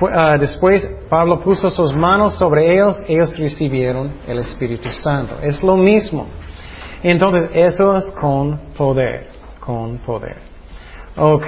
uh, 0.00 0.38
después 0.38 0.88
Pablo 1.08 1.40
puso 1.40 1.70
sus 1.70 1.94
manos 1.94 2.34
sobre 2.38 2.72
ellos, 2.72 3.02
ellos 3.08 3.36
recibieron 3.36 4.12
el 4.26 4.38
Espíritu 4.38 4.92
Santo. 4.92 5.38
Es 5.42 5.62
lo 5.62 5.76
mismo. 5.76 6.28
Entonces, 7.02 7.50
eso 7.54 7.96
es 7.96 8.10
con 8.12 8.58
poder, 8.76 9.28
con 9.60 9.98
poder. 9.98 10.36
Ok. 11.16 11.46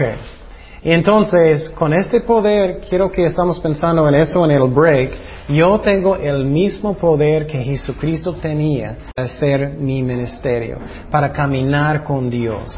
Entonces, 0.83 1.71
con 1.71 1.95
este 1.95 2.21
poder, 2.21 2.81
quiero 2.87 3.11
que 3.11 3.25
estamos 3.25 3.59
pensando 3.59 4.07
en 4.07 4.17
eso 4.17 4.45
en 4.45 4.51
el 4.51 4.69
break. 4.69 5.13
Yo 5.49 5.81
tengo 5.81 6.17
el 6.17 6.45
mismo 6.45 6.95
poder 6.95 7.47
que 7.47 7.63
Jesucristo 7.63 8.35
tenía 8.35 8.99
para 9.15 9.27
hacer 9.27 9.71
mi 9.79 10.03
ministerio, 10.03 10.79
para 11.11 11.33
caminar 11.33 12.05
con 12.05 12.29
Dios. 12.29 12.69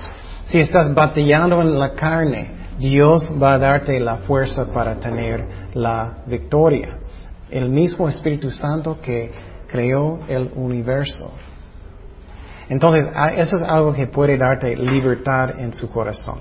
Si 0.45 0.59
estás 0.59 0.95
batallando 0.95 1.61
en 1.61 1.77
la 1.77 1.95
carne, 1.95 2.51
Dios 2.79 3.29
va 3.43 3.55
a 3.55 3.59
darte 3.59 3.99
la 3.99 4.19
fuerza 4.19 4.73
para 4.73 5.01
tener 5.01 5.45
la 5.75 6.19
victoria. 6.27 6.99
El 7.51 7.71
mismo 7.71 8.09
Espíritu 8.09 8.51
Santo 8.53 8.99
que 9.01 9.33
creó 9.67 10.21
el 10.29 10.53
universo. 10.55 11.33
Entonces, 12.69 13.09
a- 13.15 13.33
eso 13.33 13.57
es 13.57 13.63
algo 13.63 13.93
que 13.93 14.07
puede 14.07 14.37
darte 14.37 14.77
libertad 14.77 15.59
en 15.59 15.73
su 15.75 15.91
corazón. 15.91 16.41